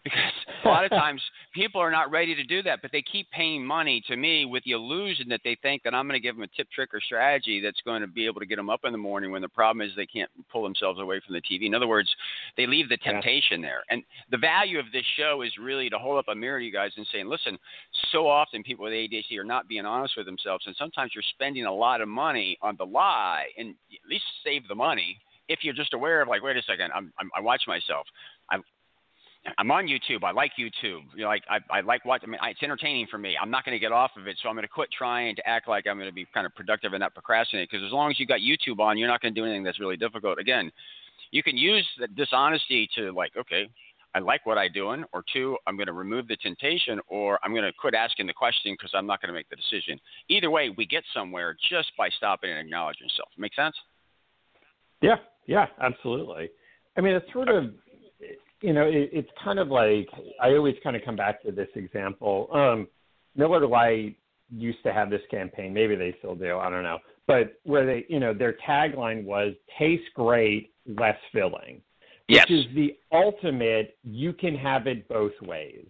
because 0.03 0.19
a 0.65 0.67
lot 0.67 0.83
of 0.83 0.91
times 0.91 1.21
people 1.53 1.79
are 1.79 1.91
not 1.91 2.11
ready 2.11 2.35
to 2.35 2.43
do 2.43 2.61
that, 2.63 2.81
but 2.81 2.91
they 2.91 3.01
keep 3.01 3.29
paying 3.31 3.65
money 3.65 4.03
to 4.07 4.15
me 4.15 4.45
with 4.45 4.63
the 4.63 4.71
illusion 4.71 5.29
that 5.29 5.41
they 5.43 5.57
think 5.61 5.83
that 5.83 5.93
I'm 5.93 6.07
going 6.07 6.19
to 6.19 6.23
give 6.23 6.35
them 6.35 6.43
a 6.43 6.47
tip, 6.55 6.67
trick, 6.71 6.93
or 6.93 7.01
strategy 7.01 7.61
that's 7.61 7.81
going 7.85 8.01
to 8.01 8.07
be 8.07 8.25
able 8.25 8.39
to 8.39 8.45
get 8.45 8.57
them 8.57 8.69
up 8.69 8.81
in 8.83 8.91
the 8.91 8.97
morning 8.97 9.31
when 9.31 9.41
the 9.41 9.49
problem 9.49 9.85
is 9.85 9.93
they 9.95 10.05
can't 10.05 10.29
pull 10.51 10.63
themselves 10.63 10.99
away 10.99 11.21
from 11.25 11.33
the 11.33 11.41
TV. 11.41 11.65
In 11.65 11.75
other 11.75 11.87
words, 11.87 12.09
they 12.57 12.67
leave 12.67 12.89
the 12.89 12.97
temptation 12.97 13.61
yeah. 13.61 13.67
there. 13.67 13.83
And 13.89 14.03
the 14.31 14.37
value 14.37 14.79
of 14.79 14.85
this 14.91 15.05
show 15.17 15.41
is 15.41 15.51
really 15.59 15.89
to 15.89 15.97
hold 15.97 16.19
up 16.19 16.25
a 16.29 16.35
mirror 16.35 16.59
to 16.59 16.65
you 16.65 16.71
guys 16.71 16.91
and 16.97 17.07
saying, 17.11 17.27
listen, 17.27 17.57
so 18.11 18.27
often 18.27 18.63
people 18.63 18.85
with 18.85 18.93
ADHD 18.93 19.37
are 19.37 19.43
not 19.43 19.67
being 19.67 19.85
honest 19.85 20.15
with 20.17 20.25
themselves, 20.25 20.65
and 20.67 20.75
sometimes 20.77 21.11
you're 21.13 21.23
spending 21.33 21.65
a 21.65 21.73
lot 21.73 22.01
of 22.01 22.07
money 22.07 22.57
on 22.61 22.75
the 22.77 22.85
lie, 22.85 23.45
and 23.57 23.69
at 23.69 24.09
least 24.09 24.25
save 24.43 24.67
the 24.67 24.75
money 24.75 25.19
if 25.49 25.59
you're 25.61 25.73
just 25.73 25.93
aware 25.93 26.21
of 26.21 26.27
like, 26.27 26.41
wait 26.41 26.57
a 26.57 26.61
second, 26.63 26.91
I'm, 26.95 27.11
I'm 27.19 27.29
I 27.35 27.41
watch 27.41 27.63
myself. 27.67 28.07
I'm 29.57 29.71
on 29.71 29.87
YouTube. 29.87 30.23
I 30.23 30.31
like 30.31 30.51
YouTube. 30.57 31.01
You 31.15 31.23
know, 31.23 31.27
like 31.27 31.43
I, 31.49 31.59
I 31.69 31.81
like 31.81 32.05
what 32.05 32.21
I 32.23 32.27
mean. 32.27 32.39
It's 32.43 32.63
entertaining 32.63 33.07
for 33.11 33.17
me. 33.17 33.35
I'm 33.41 33.51
not 33.51 33.65
going 33.65 33.75
to 33.75 33.79
get 33.79 33.91
off 33.91 34.11
of 34.17 34.27
it, 34.27 34.37
so 34.41 34.49
I'm 34.49 34.55
going 34.55 34.63
to 34.63 34.69
quit 34.69 34.89
trying 34.97 35.35
to 35.35 35.47
act 35.47 35.67
like 35.67 35.85
I'm 35.85 35.97
going 35.97 36.09
to 36.09 36.13
be 36.13 36.25
kind 36.33 36.45
of 36.45 36.55
productive 36.55 36.93
and 36.93 37.01
not 37.01 37.13
procrastinate. 37.13 37.69
Because 37.69 37.85
as 37.85 37.91
long 37.91 38.09
as 38.09 38.19
you 38.19 38.25
got 38.25 38.39
YouTube 38.39 38.79
on, 38.79 38.97
you're 38.97 39.07
not 39.07 39.21
going 39.21 39.33
to 39.33 39.39
do 39.39 39.45
anything 39.45 39.63
that's 39.63 39.79
really 39.79 39.97
difficult. 39.97 40.39
Again, 40.39 40.71
you 41.31 41.43
can 41.43 41.57
use 41.57 41.85
the 41.99 42.07
dishonesty 42.07 42.89
to 42.95 43.11
like, 43.11 43.31
okay, 43.37 43.69
I 44.15 44.19
like 44.19 44.45
what 44.45 44.57
I'm 44.57 44.71
doing, 44.71 45.03
or 45.11 45.23
two, 45.33 45.57
I'm 45.65 45.75
going 45.75 45.87
to 45.87 45.93
remove 45.93 46.27
the 46.27 46.37
temptation, 46.37 46.99
or 47.07 47.39
I'm 47.43 47.51
going 47.51 47.63
to 47.63 47.73
quit 47.73 47.95
asking 47.95 48.27
the 48.27 48.33
question 48.33 48.73
because 48.73 48.91
I'm 48.93 49.07
not 49.07 49.21
going 49.21 49.29
to 49.29 49.33
make 49.33 49.49
the 49.49 49.55
decision. 49.55 49.99
Either 50.29 50.51
way, 50.51 50.69
we 50.77 50.85
get 50.85 51.03
somewhere 51.13 51.57
just 51.69 51.91
by 51.97 52.09
stopping 52.09 52.51
and 52.51 52.59
acknowledging 52.59 53.07
yourself. 53.07 53.29
Make 53.37 53.55
sense? 53.55 53.75
Yeah, 55.01 55.15
yeah, 55.47 55.65
absolutely. 55.81 56.49
I 56.95 57.01
mean, 57.01 57.15
it's 57.15 57.33
sort 57.33 57.49
of 57.49 57.71
you 58.63 58.71
know, 58.71 58.85
it, 58.87 59.09
it's 59.11 59.29
kind 59.43 59.59
of 59.59 59.67
like 59.67 60.07
I 60.41 60.51
always 60.51 60.75
kind 60.83 60.95
of 60.95 61.03
come 61.03 61.17
back 61.17 61.43
to 61.43 61.51
this 61.51 61.67
example. 61.75 62.47
Um, 62.51 62.87
Miller 63.35 63.67
Lite 63.67 64.15
used 64.49 64.81
to 64.83 64.93
have 64.93 65.09
this 65.09 65.21
campaign. 65.29 65.73
Maybe 65.73 65.95
they 65.95 66.15
still 66.19 66.33
do. 66.33 66.57
I 66.57 66.69
don't 66.69 66.83
know. 66.83 66.99
But 67.27 67.59
where 67.63 67.85
they, 67.85 68.05
you 68.07 68.19
know, 68.21 68.33
their 68.33 68.55
tagline 68.65 69.25
was 69.25 69.53
"Taste 69.77 70.05
great, 70.15 70.71
less 70.87 71.17
filling," 71.33 71.81
yes. 72.29 72.45
which 72.49 72.59
is 72.59 72.73
the 72.73 72.95
ultimate. 73.11 73.97
You 74.01 74.31
can 74.31 74.55
have 74.55 74.87
it 74.87 75.09
both 75.09 75.33
ways. 75.41 75.87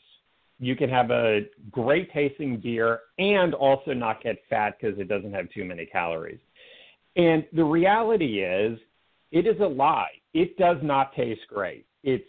You 0.60 0.76
can 0.76 0.90
have 0.90 1.12
a 1.12 1.42
great 1.70 2.12
tasting 2.12 2.58
beer 2.58 3.02
and 3.20 3.54
also 3.54 3.94
not 3.94 4.24
get 4.24 4.38
fat 4.50 4.78
because 4.80 4.98
it 4.98 5.08
doesn't 5.08 5.34
have 5.34 5.48
too 5.52 5.64
many 5.64 5.86
calories. 5.86 6.40
And 7.16 7.46
the 7.54 7.64
reality 7.64 8.44
is, 8.44 8.80
it 9.32 9.46
is 9.46 9.60
a 9.60 9.68
lie. 9.68 10.12
It 10.34 10.58
does 10.58 10.78
not 10.82 11.14
taste 11.16 11.42
great. 11.48 11.86
It's 12.04 12.26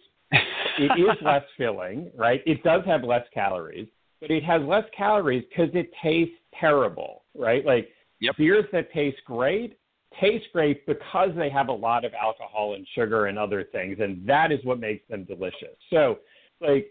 it 0.79 0.99
is 0.99 1.17
less 1.23 1.45
filling, 1.57 2.11
right? 2.17 2.43
It 2.47 2.63
does 2.63 2.85
have 2.87 3.03
less 3.05 3.25
calories, 3.33 3.89
but 4.21 4.31
it 4.31 4.45
has 4.45 4.63
less 4.63 4.85
calories 4.97 5.45
because 5.49 5.75
it 5.75 5.91
tastes 6.03 6.35
terrible, 6.59 7.25
right? 7.37 7.65
Like 7.65 7.91
yep. 8.21 8.37
beers 8.37 8.67
that 8.73 8.93
taste 8.93 9.19
great 9.27 9.79
taste 10.21 10.47
great 10.53 10.87
because 10.87 11.31
they 11.37 11.51
have 11.51 11.69
a 11.69 11.73
lot 11.73 12.05
of 12.05 12.13
alcohol 12.15 12.75
and 12.75 12.87
sugar 12.95 13.27
and 13.27 13.39
other 13.39 13.65
things, 13.65 13.99
and 14.01 14.27
that 14.27 14.53
is 14.53 14.65
what 14.65 14.79
makes 14.79 15.07
them 15.09 15.25
delicious. 15.25 15.77
So, 15.91 16.19
like 16.61 16.89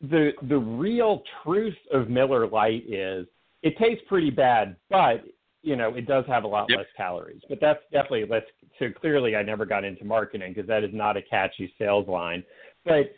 the 0.00 0.32
the 0.48 0.58
real 0.58 1.22
truth 1.42 1.76
of 1.92 2.08
Miller 2.08 2.46
Lite 2.46 2.84
is 2.88 3.26
it 3.62 3.76
tastes 3.78 4.04
pretty 4.08 4.30
bad, 4.30 4.76
but 4.90 5.24
you 5.62 5.76
know 5.76 5.94
it 5.94 6.06
does 6.06 6.24
have 6.26 6.44
a 6.44 6.46
lot 6.46 6.66
yep. 6.68 6.78
less 6.78 6.86
calories. 6.96 7.40
But 7.48 7.58
that's 7.60 7.80
definitely 7.92 8.26
less. 8.26 8.42
So 8.78 8.86
clearly, 8.90 9.36
I 9.36 9.42
never 9.42 9.64
got 9.64 9.84
into 9.84 10.04
marketing 10.04 10.52
because 10.54 10.68
that 10.68 10.84
is 10.84 10.90
not 10.92 11.16
a 11.16 11.22
catchy 11.22 11.72
sales 11.78 12.08
line. 12.08 12.44
But 12.84 13.14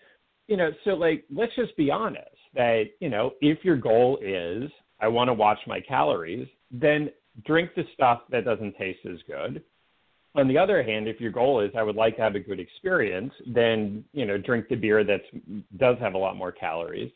you 0.46 0.56
know, 0.56 0.70
so 0.84 0.90
like 0.90 1.24
let's 1.34 1.54
just 1.56 1.76
be 1.76 1.90
honest 1.90 2.28
that 2.54 2.84
you 3.00 3.08
know 3.08 3.32
if 3.40 3.64
your 3.64 3.76
goal 3.76 4.18
is 4.22 4.70
I 5.00 5.08
want 5.08 5.28
to 5.28 5.34
watch 5.34 5.58
my 5.66 5.80
calories, 5.80 6.48
then 6.70 7.10
drink 7.44 7.70
the 7.74 7.84
stuff 7.94 8.22
that 8.30 8.44
doesn't 8.44 8.76
taste 8.76 9.00
as 9.10 9.18
good. 9.26 9.62
On 10.36 10.48
the 10.48 10.58
other 10.58 10.82
hand, 10.82 11.06
if 11.06 11.20
your 11.20 11.30
goal 11.30 11.60
is 11.60 11.70
I 11.76 11.82
would 11.82 11.96
like 11.96 12.16
to 12.16 12.22
have 12.22 12.34
a 12.34 12.40
good 12.40 12.60
experience, 12.60 13.32
then 13.46 14.04
you 14.12 14.26
know 14.26 14.38
drink 14.38 14.68
the 14.68 14.76
beer 14.76 15.04
that 15.04 15.22
does 15.78 15.96
have 16.00 16.14
a 16.14 16.18
lot 16.18 16.36
more 16.36 16.52
calories. 16.52 17.10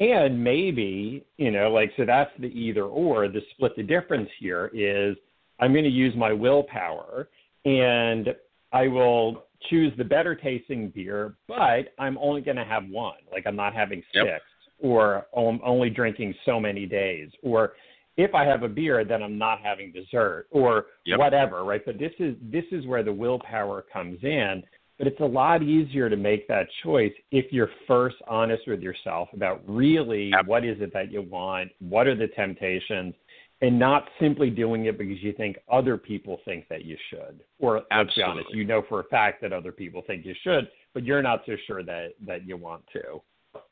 And 0.00 0.42
maybe, 0.42 1.24
you 1.36 1.50
know, 1.50 1.70
like, 1.70 1.92
so 1.96 2.06
that's 2.06 2.30
the 2.38 2.46
either 2.46 2.84
or. 2.84 3.28
The 3.28 3.42
split 3.52 3.76
the 3.76 3.82
difference 3.82 4.30
here 4.38 4.70
is 4.72 5.16
I'm 5.60 5.72
going 5.72 5.84
to 5.84 5.90
use 5.90 6.14
my 6.16 6.32
willpower 6.32 7.28
and 7.66 8.34
I 8.72 8.88
will 8.88 9.44
choose 9.68 9.92
the 9.98 10.04
better 10.04 10.34
tasting 10.34 10.88
beer, 10.88 11.34
but 11.46 11.92
I'm 11.98 12.16
only 12.18 12.40
going 12.40 12.56
to 12.56 12.64
have 12.64 12.88
one. 12.88 13.18
Like 13.30 13.46
I'm 13.46 13.56
not 13.56 13.74
having 13.74 14.02
six, 14.12 14.24
yep. 14.26 14.42
or 14.78 15.26
I'm 15.36 15.60
only 15.64 15.90
drinking 15.90 16.34
so 16.46 16.58
many 16.58 16.86
days, 16.86 17.28
or 17.42 17.74
if 18.16 18.34
I 18.34 18.44
have 18.44 18.62
a 18.62 18.68
beer, 18.68 19.04
then 19.04 19.22
I'm 19.22 19.38
not 19.38 19.60
having 19.60 19.92
dessert, 19.92 20.46
or 20.50 20.86
yep. 21.04 21.18
whatever, 21.18 21.64
right? 21.64 21.82
But 21.84 21.98
this 21.98 22.12
is 22.18 22.36
this 22.42 22.64
is 22.72 22.86
where 22.86 23.02
the 23.02 23.12
willpower 23.12 23.84
comes 23.92 24.18
in. 24.22 24.62
But 25.00 25.06
it's 25.06 25.20
a 25.20 25.24
lot 25.24 25.62
easier 25.62 26.10
to 26.10 26.16
make 26.16 26.46
that 26.48 26.66
choice 26.82 27.14
if 27.30 27.50
you're 27.54 27.70
first 27.86 28.16
honest 28.28 28.68
with 28.68 28.82
yourself 28.82 29.30
about 29.32 29.62
really 29.66 30.30
what 30.44 30.62
is 30.62 30.76
it 30.82 30.92
that 30.92 31.10
you 31.10 31.22
want, 31.22 31.70
what 31.78 32.06
are 32.06 32.14
the 32.14 32.26
temptations, 32.28 33.14
and 33.62 33.78
not 33.78 34.10
simply 34.20 34.50
doing 34.50 34.84
it 34.84 34.98
because 34.98 35.22
you 35.22 35.32
think 35.32 35.56
other 35.72 35.96
people 35.96 36.38
think 36.44 36.68
that 36.68 36.84
you 36.84 36.98
should. 37.08 37.40
Or 37.58 37.80
Absolutely. 37.90 38.04
let's 38.04 38.14
be 38.14 38.22
honest, 38.22 38.54
you 38.54 38.64
know 38.66 38.82
for 38.90 39.00
a 39.00 39.04
fact 39.04 39.40
that 39.40 39.54
other 39.54 39.72
people 39.72 40.02
think 40.06 40.26
you 40.26 40.34
should, 40.42 40.68
but 40.92 41.02
you're 41.02 41.22
not 41.22 41.44
so 41.46 41.56
sure 41.66 41.82
that 41.82 42.08
that 42.26 42.46
you 42.46 42.58
want 42.58 42.82
to. 42.92 43.22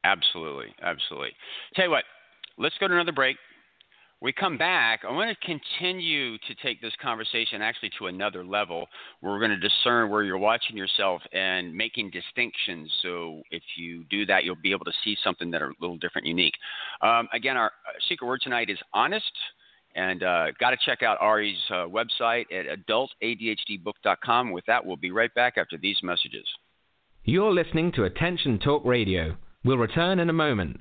Absolutely, 0.05 0.75
absolutely. 0.83 1.33
Tell 1.75 1.85
you 1.85 1.91
what, 1.91 2.05
let's 2.57 2.75
go 2.81 2.89
to 2.89 2.95
another 2.95 3.13
break. 3.13 3.37
We 4.21 4.33
come 4.33 4.59
back. 4.59 5.03
I 5.09 5.13
want 5.13 5.31
to 5.31 5.47
continue 5.47 6.39
to 6.39 6.55
take 6.61 6.83
this 6.83 6.93
conversation 7.01 7.63
actually 7.63 7.91
to 7.99 8.09
another 8.09 8.45
level. 8.45 8.89
Where 9.21 9.33
we're 9.33 9.39
going 9.39 9.53
to 9.53 9.69
discern 9.69 10.11
where 10.11 10.25
you're 10.25 10.39
watching 10.39 10.77
yourself 10.77 11.23
and 11.33 11.73
making 11.73 12.11
distinctions. 12.11 12.91
So 13.03 13.43
if 13.53 13.63
you 13.77 14.05
do 14.11 14.27
that, 14.27 14.43
you'll 14.43 14.57
be 14.61 14.73
able 14.73 14.87
to 14.87 14.93
see 15.05 15.17
something 15.23 15.53
that 15.53 15.63
are 15.63 15.71
a 15.71 15.75
little 15.81 15.99
different, 15.99 16.27
unique. 16.27 16.55
Um, 17.01 17.29
again, 17.33 17.57
our 17.57 17.71
secret 18.09 18.27
word 18.27 18.41
tonight 18.43 18.71
is 18.71 18.79
honest. 18.93 19.31
And 19.95 20.23
uh, 20.23 20.47
got 20.61 20.71
to 20.71 20.77
check 20.85 21.03
out 21.03 21.17
Ari's 21.21 21.57
uh, 21.71 21.87
website 21.87 22.45
at 22.53 22.67
adultadhdbook.com. 22.87 24.53
With 24.53 24.65
that, 24.67 24.85
we'll 24.85 24.97
be 24.97 25.11
right 25.11 25.33
back 25.35 25.55
after 25.57 25.79
these 25.79 25.97
messages. 26.03 26.47
You're 27.25 27.53
listening 27.53 27.93
to 27.93 28.05
Attention 28.05 28.59
Talk 28.59 28.85
Radio. 28.85 29.37
We'll 29.65 29.79
return 29.79 30.19
in 30.19 30.29
a 30.31 30.35
moment. 30.35 30.81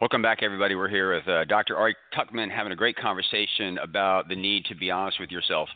Welcome 0.00 0.22
back, 0.22 0.44
everybody. 0.44 0.76
We're 0.76 0.88
here 0.88 1.16
with 1.16 1.26
uh, 1.26 1.44
Dr. 1.46 1.76
Ari 1.76 1.96
Tuckman 2.16 2.52
having 2.54 2.70
a 2.70 2.76
great 2.76 2.94
conversation 2.94 3.78
about 3.78 4.28
the 4.28 4.36
need 4.36 4.64
to 4.66 4.76
be 4.76 4.92
honest 4.92 5.18
with 5.18 5.32
yourself. 5.32 5.68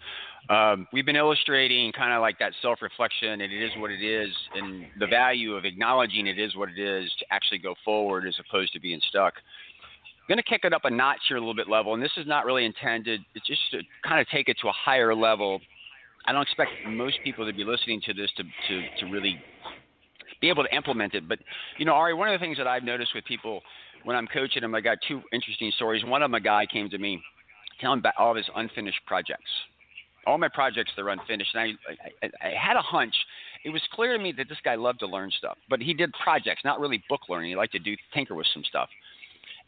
Um, 0.48 0.86
we've 0.92 1.04
been 1.04 1.16
illustrating 1.16 1.90
kind 1.90 2.12
of 2.12 2.20
like 2.20 2.38
that 2.38 2.52
self 2.62 2.82
reflection, 2.82 3.40
and 3.40 3.52
it 3.52 3.60
is 3.60 3.72
what 3.78 3.90
it 3.90 4.00
is, 4.00 4.30
and 4.54 4.84
the 5.00 5.08
value 5.08 5.54
of 5.54 5.64
acknowledging 5.64 6.28
it 6.28 6.38
is 6.38 6.54
what 6.54 6.68
it 6.68 6.78
is 6.78 7.10
to 7.18 7.24
actually 7.32 7.58
go 7.58 7.74
forward 7.84 8.28
as 8.28 8.36
opposed 8.48 8.72
to 8.74 8.80
being 8.80 9.00
stuck. 9.08 9.34
I'm 9.34 10.36
going 10.36 10.36
to 10.36 10.48
kick 10.48 10.60
it 10.62 10.72
up 10.72 10.84
a 10.84 10.90
notch 10.90 11.18
here 11.26 11.36
a 11.36 11.40
little 11.40 11.56
bit 11.56 11.68
level, 11.68 11.92
and 11.92 12.00
this 12.00 12.12
is 12.16 12.24
not 12.24 12.46
really 12.46 12.64
intended, 12.64 13.22
it's 13.34 13.48
just 13.48 13.62
to 13.72 13.80
kind 14.06 14.20
of 14.20 14.28
take 14.28 14.48
it 14.48 14.56
to 14.62 14.68
a 14.68 14.72
higher 14.72 15.16
level. 15.16 15.60
I 16.26 16.32
don't 16.32 16.42
expect 16.42 16.70
most 16.86 17.18
people 17.24 17.44
to 17.44 17.52
be 17.52 17.64
listening 17.64 18.00
to 18.06 18.14
this 18.14 18.30
to, 18.36 18.44
to, 18.44 18.82
to 19.00 19.06
really 19.10 19.42
be 20.40 20.48
able 20.48 20.62
to 20.62 20.76
implement 20.76 21.14
it. 21.14 21.28
But, 21.28 21.38
you 21.78 21.84
know, 21.84 21.94
Ari, 21.94 22.14
one 22.14 22.28
of 22.28 22.38
the 22.38 22.44
things 22.44 22.58
that 22.58 22.68
I've 22.68 22.84
noticed 22.84 23.14
with 23.14 23.24
people 23.24 23.62
when 24.04 24.16
I'm 24.16 24.26
coaching 24.26 24.62
them, 24.62 24.74
I 24.74 24.80
got 24.80 24.98
two 25.06 25.22
interesting 25.32 25.70
stories. 25.76 26.04
One 26.04 26.22
of 26.22 26.30
them, 26.30 26.34
a 26.34 26.40
guy 26.40 26.66
came 26.66 26.88
to 26.90 26.98
me 26.98 27.22
telling 27.80 27.98
about 28.00 28.14
all 28.18 28.30
of 28.30 28.36
his 28.36 28.46
unfinished 28.54 29.00
projects. 29.06 29.50
All 30.26 30.38
my 30.38 30.48
projects 30.48 30.92
they're 30.94 31.08
unfinished, 31.08 31.54
and 31.54 31.76
I, 32.22 32.26
I, 32.26 32.30
I 32.48 32.50
had 32.50 32.76
a 32.76 32.82
hunch. 32.82 33.14
It 33.64 33.70
was 33.70 33.82
clear 33.92 34.16
to 34.16 34.22
me 34.22 34.32
that 34.36 34.48
this 34.48 34.58
guy 34.64 34.76
loved 34.76 35.00
to 35.00 35.06
learn 35.06 35.30
stuff, 35.36 35.58
but 35.68 35.80
he 35.80 35.94
did 35.94 36.12
projects, 36.22 36.62
not 36.64 36.78
really 36.80 37.02
book 37.08 37.22
learning. 37.28 37.50
He 37.50 37.56
liked 37.56 37.72
to 37.72 37.78
do 37.80 37.96
tinker 38.14 38.34
with 38.34 38.46
some 38.54 38.62
stuff. 38.64 38.88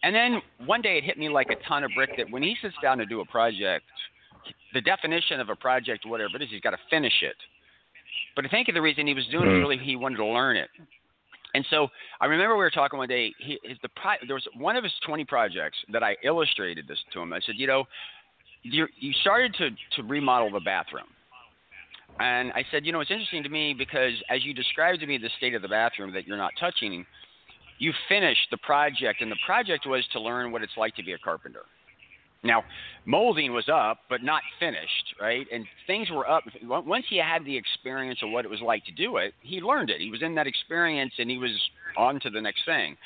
And 0.04 0.14
then 0.14 0.42
one 0.66 0.82
day 0.82 0.98
it 0.98 1.04
hit 1.04 1.18
me 1.18 1.28
like 1.28 1.48
a 1.50 1.56
ton 1.68 1.82
of 1.82 1.90
brick 1.96 2.10
that 2.18 2.30
when 2.30 2.42
he 2.42 2.56
sits 2.62 2.74
down 2.82 2.98
to 2.98 3.06
do 3.06 3.20
a 3.20 3.24
project, 3.26 3.84
the 4.74 4.80
definition 4.80 5.40
of 5.40 5.48
a 5.48 5.56
project, 5.56 6.04
whatever 6.06 6.36
it 6.36 6.42
is, 6.42 6.50
he's 6.50 6.60
got 6.60 6.70
to 6.70 6.78
finish 6.90 7.22
it. 7.22 7.36
But 8.36 8.44
I 8.44 8.48
think 8.48 8.68
the 8.72 8.82
reason 8.82 9.06
he 9.06 9.14
was 9.14 9.26
doing 9.28 9.48
it 9.48 9.52
Hmm. 9.54 9.58
really 9.60 9.78
he 9.78 9.96
wanted 9.96 10.16
to 10.16 10.26
learn 10.26 10.56
it. 10.56 10.68
And 11.54 11.64
so 11.70 11.88
I 12.20 12.26
remember 12.26 12.56
we 12.56 12.64
were 12.64 12.70
talking 12.70 12.98
one 12.98 13.08
day. 13.08 13.32
He, 13.38 13.58
his, 13.62 13.78
the 13.82 13.88
pro, 13.90 14.12
there 14.26 14.34
was 14.34 14.46
one 14.56 14.76
of 14.76 14.82
his 14.82 14.92
20 15.06 15.24
projects 15.24 15.78
that 15.92 16.02
I 16.02 16.16
illustrated 16.24 16.86
this 16.88 16.98
to 17.12 17.20
him. 17.20 17.32
I 17.32 17.40
said, 17.46 17.54
you 17.56 17.66
know, 17.66 17.84
you 18.62 18.86
you 18.98 19.12
started 19.20 19.54
to 19.54 19.70
to 19.96 20.08
remodel 20.08 20.50
the 20.50 20.60
bathroom, 20.60 21.06
and 22.18 22.52
I 22.52 22.64
said, 22.70 22.84
you 22.84 22.92
know, 22.92 23.00
it's 23.00 23.10
interesting 23.10 23.42
to 23.42 23.48
me 23.48 23.74
because 23.76 24.12
as 24.30 24.44
you 24.44 24.52
described 24.52 25.00
to 25.00 25.06
me 25.06 25.18
the 25.18 25.30
state 25.38 25.54
of 25.54 25.62
the 25.62 25.68
bathroom 25.68 26.12
that 26.14 26.26
you're 26.26 26.36
not 26.36 26.52
touching, 26.58 27.06
you 27.78 27.92
finished 28.08 28.48
the 28.50 28.56
project, 28.58 29.20
and 29.20 29.30
the 29.30 29.38
project 29.46 29.86
was 29.86 30.04
to 30.12 30.20
learn 30.20 30.50
what 30.50 30.62
it's 30.62 30.76
like 30.76 30.96
to 30.96 31.04
be 31.04 31.12
a 31.12 31.18
carpenter. 31.18 31.62
Now, 32.44 32.62
molding 33.06 33.52
was 33.52 33.68
up, 33.72 34.00
but 34.10 34.22
not 34.22 34.42
finished, 34.60 35.14
right? 35.20 35.46
And 35.50 35.64
things 35.86 36.10
were 36.10 36.28
up. 36.28 36.44
Once 36.62 37.06
he 37.08 37.16
had 37.16 37.44
the 37.44 37.56
experience 37.56 38.20
of 38.22 38.30
what 38.30 38.44
it 38.44 38.50
was 38.50 38.60
like 38.60 38.84
to 38.84 38.92
do 38.92 39.16
it, 39.16 39.32
he 39.40 39.60
learned 39.60 39.90
it. 39.90 40.00
He 40.00 40.10
was 40.10 40.22
in 40.22 40.34
that 40.34 40.46
experience, 40.46 41.14
and 41.18 41.30
he 41.30 41.38
was 41.38 41.58
on 41.96 42.20
to 42.20 42.30
the 42.30 42.40
next 42.40 42.64
thing. 42.66 42.96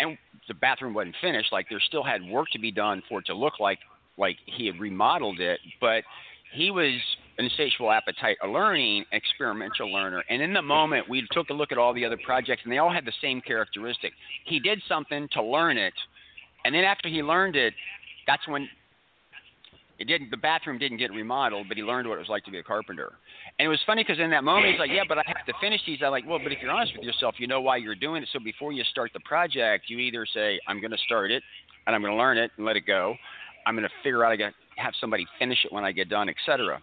And 0.00 0.18
the 0.48 0.54
bathroom 0.54 0.94
wasn't 0.94 1.14
finished; 1.20 1.52
like 1.52 1.68
there 1.70 1.80
still 1.80 2.02
had 2.02 2.22
work 2.28 2.48
to 2.52 2.58
be 2.58 2.72
done 2.72 3.02
for 3.08 3.20
it 3.20 3.26
to 3.26 3.34
look 3.34 3.60
like 3.60 3.78
like 4.18 4.36
he 4.46 4.66
had 4.66 4.80
remodeled 4.80 5.40
it. 5.40 5.60
But 5.80 6.02
he 6.52 6.70
was 6.70 6.94
an 7.38 7.44
insatiable 7.44 7.92
appetite, 7.92 8.36
a 8.42 8.48
learning, 8.48 9.04
experimental 9.12 9.92
learner. 9.92 10.24
And 10.28 10.42
in 10.42 10.52
the 10.52 10.62
moment, 10.62 11.08
we 11.08 11.26
took 11.32 11.50
a 11.50 11.52
look 11.52 11.70
at 11.70 11.78
all 11.78 11.92
the 11.92 12.04
other 12.04 12.18
projects, 12.24 12.62
and 12.64 12.72
they 12.72 12.78
all 12.78 12.92
had 12.92 13.04
the 13.04 13.12
same 13.20 13.40
characteristic. 13.40 14.12
He 14.44 14.58
did 14.58 14.82
something 14.88 15.28
to 15.32 15.42
learn 15.42 15.76
it, 15.76 15.94
and 16.64 16.74
then 16.74 16.84
after 16.84 17.08
he 17.08 17.22
learned 17.22 17.56
it, 17.56 17.74
that's 18.26 18.46
when 18.48 18.68
it 19.98 20.04
didn't. 20.04 20.30
The 20.30 20.36
bathroom 20.36 20.78
didn't 20.78 20.98
get 20.98 21.10
remodeled, 21.10 21.68
but 21.68 21.76
he 21.76 21.82
learned 21.82 22.08
what 22.08 22.16
it 22.16 22.20
was 22.20 22.28
like 22.28 22.44
to 22.44 22.50
be 22.50 22.58
a 22.58 22.62
carpenter. 22.62 23.12
And 23.58 23.66
it 23.66 23.68
was 23.68 23.80
funny 23.86 24.04
because 24.04 24.20
in 24.20 24.30
that 24.30 24.44
moment, 24.44 24.72
he's 24.72 24.78
like, 24.78 24.90
"Yeah, 24.90 25.04
but 25.08 25.18
I 25.18 25.22
have 25.26 25.46
to 25.46 25.54
finish 25.60 25.80
these." 25.86 26.00
I'm 26.02 26.10
like, 26.10 26.26
"Well, 26.26 26.38
but 26.38 26.52
if 26.52 26.58
you're 26.60 26.70
honest 26.70 26.92
with 26.94 27.04
yourself, 27.04 27.36
you 27.38 27.46
know 27.46 27.60
why 27.60 27.78
you're 27.78 27.94
doing 27.94 28.22
it. 28.22 28.28
So 28.32 28.38
before 28.38 28.72
you 28.72 28.84
start 28.84 29.12
the 29.14 29.20
project, 29.20 29.88
you 29.88 29.98
either 29.98 30.26
say, 30.26 30.60
"I'm 30.66 30.80
going 30.80 30.90
to 30.90 30.98
start 31.06 31.30
it, 31.30 31.42
and 31.86 31.94
I'm 31.94 32.02
going 32.02 32.12
to 32.12 32.18
learn 32.18 32.36
it 32.36 32.50
and 32.56 32.66
let 32.66 32.76
it 32.76 32.86
go," 32.86 33.16
I'm 33.66 33.74
going 33.74 33.88
to 33.88 33.94
figure 34.02 34.24
out 34.24 34.32
I 34.32 34.36
got 34.36 34.52
have 34.76 34.92
somebody 35.00 35.26
finish 35.38 35.58
it 35.64 35.72
when 35.72 35.84
I 35.84 35.92
get 35.92 36.08
done, 36.08 36.28
etc. 36.28 36.80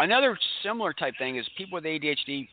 Another 0.00 0.36
similar 0.62 0.92
type 0.92 1.14
thing 1.18 1.36
is 1.36 1.46
people 1.56 1.76
with 1.76 1.84
ADHD 1.84 2.48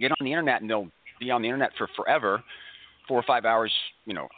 get 0.00 0.10
on 0.12 0.24
the 0.24 0.32
internet 0.32 0.62
and 0.62 0.70
they'll 0.70 0.88
be 1.20 1.30
on 1.30 1.42
the 1.42 1.48
internet 1.48 1.72
for 1.76 1.88
forever, 1.94 2.42
four 3.06 3.18
or 3.18 3.24
five 3.24 3.44
hours, 3.44 3.72
you 4.06 4.14
know. 4.14 4.28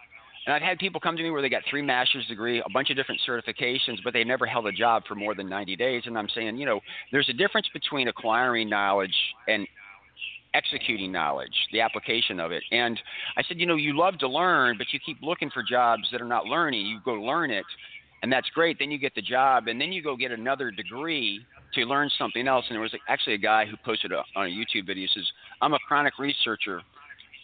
And 0.47 0.55
I've 0.55 0.63
had 0.63 0.79
people 0.79 1.01
come 1.01 1.17
to 1.17 1.23
me 1.23 1.31
where 1.31 1.43
they 1.43 1.49
got 1.49 1.63
three 1.69 1.83
master's 1.83 2.27
degree, 2.27 2.63
a 2.65 2.71
bunch 2.71 2.91
of 2.91 2.97
different 2.97 3.21
certifications, 3.29 3.99
but 4.03 4.13
they 4.13 4.25
never 4.25 4.47
held 4.47 4.67
a 4.67 4.73
job 4.73 5.03
for 5.07 5.15
more 5.15 5.35
than 5.35 5.49
90 5.49 5.77
days. 5.77 6.03
And 6.07 6.17
I'm 6.17 6.29
saying, 6.35 6.57
you 6.57 6.67
know, 6.67 6.81
there's 7.13 7.29
a 7.29 7.35
difference 7.35 7.69
between 7.75 8.09
acquiring 8.09 8.69
knowledge 8.69 9.15
and 9.49 9.67
executing 10.55 11.13
knowledge, 11.13 11.53
the 11.73 11.81
application 11.81 12.41
of 12.41 12.53
it. 12.53 12.63
And 12.73 12.99
I 13.37 13.43
said, 13.43 13.61
you 13.61 13.67
know, 13.67 13.77
you 13.77 13.97
love 13.97 14.19
to 14.19 14.29
learn, 14.29 14.79
but 14.79 14.89
you 14.93 14.99
keep 15.05 15.19
looking 15.23 15.51
for 15.51 15.63
jobs 15.63 16.05
that 16.11 16.21
are 16.21 16.27
not 16.27 16.47
learning. 16.47 16.87
You 16.87 17.01
go 17.05 17.13
learn 17.13 17.51
it, 17.51 17.65
and 18.23 18.33
that's 18.33 18.49
great. 18.51 18.79
Then 18.79 18.91
you 18.91 18.99
get 18.99 19.15
the 19.15 19.23
job, 19.23 19.69
and 19.69 19.81
then 19.81 19.93
you 19.93 20.03
go 20.03 20.17
get 20.17 20.33
another 20.33 20.71
degree 20.71 21.41
to 21.75 21.83
learn 21.83 22.11
something 22.19 22.49
else. 22.49 22.65
And 22.69 22.75
there 22.75 22.83
was 22.83 22.95
actually 23.09 23.35
a 23.35 23.39
guy 23.39 23.67
who 23.67 23.77
posted 23.85 24.13
a, 24.13 24.23
on 24.35 24.47
a 24.47 24.49
YouTube 24.49 24.87
video. 24.87 25.07
Says, 25.15 25.27
"I'm 25.61 25.75
a 25.75 25.79
chronic 25.87 26.19
researcher 26.19 26.83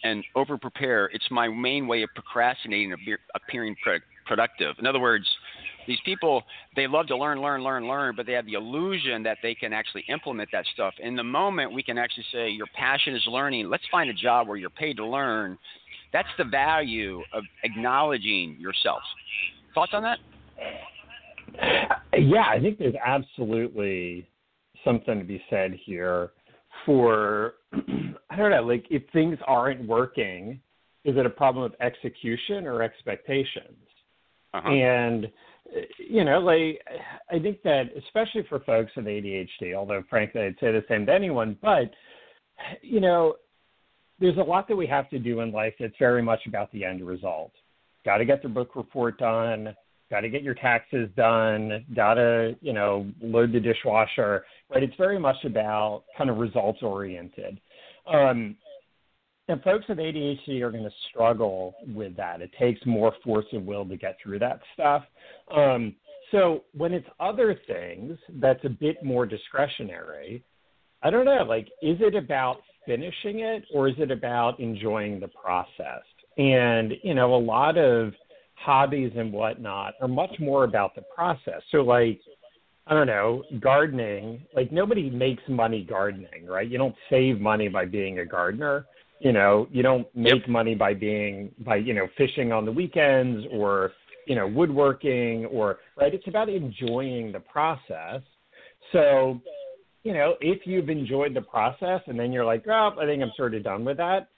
and 0.03 0.23
over 0.35 0.57
prepare. 0.57 1.05
It's 1.13 1.29
my 1.31 1.47
main 1.47 1.87
way 1.87 2.03
of 2.03 2.09
procrastinating 2.15 2.95
appearing 3.35 3.75
pro- 3.83 3.99
productive." 4.25 4.75
In 4.79 4.85
other 4.85 4.99
words, 4.99 5.25
these 5.87 5.99
people 6.05 6.43
they 6.75 6.87
love 6.87 7.07
to 7.07 7.17
learn, 7.17 7.41
learn, 7.41 7.63
learn, 7.63 7.87
learn, 7.87 8.15
but 8.15 8.25
they 8.25 8.33
have 8.33 8.45
the 8.45 8.53
illusion 8.53 9.23
that 9.23 9.37
they 9.41 9.55
can 9.55 9.73
actually 9.73 10.03
implement 10.09 10.49
that 10.51 10.65
stuff. 10.73 10.93
In 10.99 11.15
the 11.15 11.23
moment, 11.23 11.71
we 11.71 11.81
can 11.81 11.97
actually 11.97 12.25
say, 12.31 12.49
"Your 12.49 12.67
passion 12.75 13.15
is 13.15 13.25
learning. 13.27 13.69
Let's 13.69 13.87
find 13.87 14.09
a 14.09 14.13
job 14.13 14.47
where 14.47 14.57
you're 14.57 14.69
paid 14.69 14.97
to 14.97 15.05
learn." 15.05 15.57
That's 16.13 16.29
the 16.37 16.45
value 16.45 17.21
of 17.33 17.43
acknowledging 17.63 18.55
yourself. 18.59 19.01
Thoughts 19.73 19.93
on 19.93 20.03
that? 20.03 20.19
Yeah, 22.17 22.45
I 22.47 22.59
think 22.59 22.77
there's 22.77 22.95
absolutely 23.03 24.27
something 24.83 25.19
to 25.19 25.25
be 25.25 25.43
said 25.49 25.73
here 25.73 26.31
for 26.87 27.53
I 27.73 28.35
don't 28.35 28.49
know, 28.49 28.63
like 28.63 28.85
if 28.89 29.03
things 29.13 29.37
aren't 29.45 29.87
working, 29.87 30.59
is 31.05 31.15
it 31.17 31.25
a 31.25 31.29
problem 31.29 31.65
of 31.65 31.75
execution 31.79 32.65
or 32.65 32.81
expectations? 32.81 33.77
Uh-huh. 34.55 34.69
And 34.69 35.27
you 35.99 36.23
know, 36.23 36.39
like 36.39 36.81
I 37.29 37.39
think 37.39 37.61
that 37.63 37.89
especially 37.97 38.45
for 38.49 38.61
folks 38.61 38.91
with 38.95 39.05
ADHD, 39.05 39.75
although 39.75 40.03
frankly 40.09 40.41
I'd 40.41 40.55
say 40.59 40.71
the 40.71 40.83
same 40.89 41.05
to 41.05 41.13
anyone, 41.13 41.57
but 41.61 41.91
you 42.81 43.01
know, 43.01 43.35
there's 44.19 44.37
a 44.37 44.41
lot 44.41 44.67
that 44.69 44.75
we 44.75 44.87
have 44.87 45.09
to 45.09 45.19
do 45.19 45.41
in 45.41 45.51
life 45.51 45.73
that's 45.79 45.93
very 45.99 46.23
much 46.23 46.39
about 46.47 46.71
the 46.71 46.85
end 46.85 47.05
result. 47.05 47.51
Got 48.05 48.17
to 48.17 48.25
get 48.25 48.41
the 48.41 48.49
book 48.49 48.75
report 48.75 49.19
done. 49.19 49.75
Got 50.09 50.21
to 50.21 50.29
get 50.29 50.41
your 50.41 50.53
taxes 50.53 51.09
done. 51.17 51.85
Got 51.93 52.15
to, 52.15 52.55
you 52.61 52.71
know, 52.71 53.11
load 53.21 53.51
the 53.51 53.59
dishwasher. 53.59 54.45
Right? 54.69 54.83
It's 54.83 54.95
very 54.97 55.19
much 55.19 55.37
about 55.45 56.03
kind 56.17 56.29
of 56.29 56.37
results 56.37 56.79
oriented. 56.81 57.59
Um, 58.11 58.55
and 59.49 59.63
folks 59.63 59.85
with 59.87 59.97
ADHD 59.97 60.61
are 60.61 60.71
going 60.71 60.83
to 60.83 60.91
struggle 61.09 61.75
with 61.87 62.17
that. 62.17 62.41
It 62.41 62.51
takes 62.59 62.85
more 62.85 63.13
force 63.23 63.45
and 63.53 63.65
will 63.65 63.85
to 63.85 63.95
get 63.95 64.17
through 64.21 64.39
that 64.39 64.59
stuff. 64.73 65.03
Um, 65.55 65.95
so 66.31 66.65
when 66.73 66.93
it's 66.93 67.07
other 67.19 67.57
things 67.67 68.17
that's 68.41 68.63
a 68.65 68.69
bit 68.69 69.03
more 69.03 69.25
discretionary, 69.25 70.43
I 71.01 71.09
don't 71.09 71.25
know. 71.25 71.45
Like, 71.47 71.67
is 71.81 71.97
it 72.01 72.15
about 72.15 72.57
finishing 72.85 73.39
it 73.39 73.63
or 73.73 73.87
is 73.87 73.95
it 73.97 74.11
about 74.11 74.59
enjoying 74.59 75.19
the 75.19 75.29
process? 75.29 76.03
And, 76.37 76.93
you 77.03 77.13
know, 77.13 77.33
a 77.33 77.37
lot 77.37 77.77
of 77.77 78.13
hobbies 78.55 79.13
and 79.15 79.31
whatnot 79.31 79.93
are 80.01 80.07
much 80.07 80.35
more 80.39 80.65
about 80.65 80.93
the 80.95 81.03
process. 81.15 81.61
So, 81.71 81.77
like, 81.77 82.19
I 82.89 82.93
don't 82.93 83.07
know, 83.07 83.43
gardening, 83.59 84.45
like 84.55 84.71
nobody 84.71 85.09
makes 85.09 85.43
money 85.49 85.83
gardening, 85.83 86.45
right? 86.45 86.69
You 86.69 86.77
don't 86.77 86.95
save 87.09 87.41
money 87.41 87.67
by 87.67 87.85
being 87.85 88.19
a 88.19 88.25
gardener. 88.25 88.85
You 89.19 89.33
know, 89.33 89.67
you 89.71 89.83
don't 89.83 90.07
make 90.15 90.41
yep. 90.41 90.47
money 90.47 90.73
by 90.73 90.93
being 90.93 91.51
by, 91.65 91.77
you 91.77 91.93
know, 91.93 92.07
fishing 92.17 92.51
on 92.53 92.65
the 92.65 92.71
weekends 92.71 93.45
or, 93.51 93.91
you 94.25 94.35
know, 94.35 94.47
woodworking 94.47 95.45
or 95.47 95.79
right? 95.97 96.13
It's 96.13 96.27
about 96.27 96.49
enjoying 96.49 97.31
the 97.31 97.39
process. 97.39 98.21
So, 98.93 99.41
you 100.03 100.13
know, 100.13 100.35
if 100.39 100.65
you've 100.65 100.89
enjoyed 100.89 101.33
the 101.33 101.41
process 101.41 102.01
and 102.07 102.17
then 102.17 102.31
you're 102.31 102.45
like, 102.45 102.63
oh, 102.69 102.91
I 102.97 103.05
think 103.05 103.21
I'm 103.21 103.31
sort 103.35 103.53
of 103.53 103.63
done 103.63 103.83
with 103.83 103.97
that, 103.97 104.29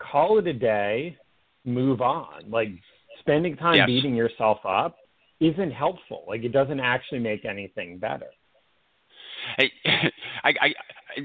call 0.00 0.38
it 0.38 0.46
a 0.48 0.52
day, 0.52 1.16
move 1.64 2.00
on. 2.00 2.50
Like 2.50 2.70
spending 3.20 3.56
time 3.56 3.76
yes. 3.76 3.86
beating 3.86 4.16
yourself 4.16 4.58
up 4.66 4.96
isn't 5.42 5.72
helpful. 5.72 6.24
Like 6.26 6.44
it 6.44 6.52
doesn't 6.52 6.80
actually 6.80 7.18
make 7.18 7.44
anything 7.44 7.98
better. 7.98 8.28
Hey, 9.58 9.70
I, 10.44 10.48
I, 10.60 10.74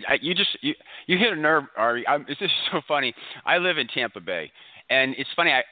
I, 0.08 0.20
you 0.22 0.34
just 0.34 0.50
you, 0.62 0.74
you 1.06 1.18
hit 1.18 1.34
a 1.34 1.36
nerve, 1.36 1.66
Ari. 1.78 2.08
I'm, 2.08 2.26
this 2.28 2.38
is 2.42 2.50
so 2.72 2.82
funny. 2.88 3.14
I 3.46 3.58
live 3.58 3.78
in 3.78 3.88
Tampa 3.88 4.20
Bay, 4.20 4.52
and 4.90 5.14
it's 5.18 5.30
funny. 5.36 5.52
I 5.52 5.64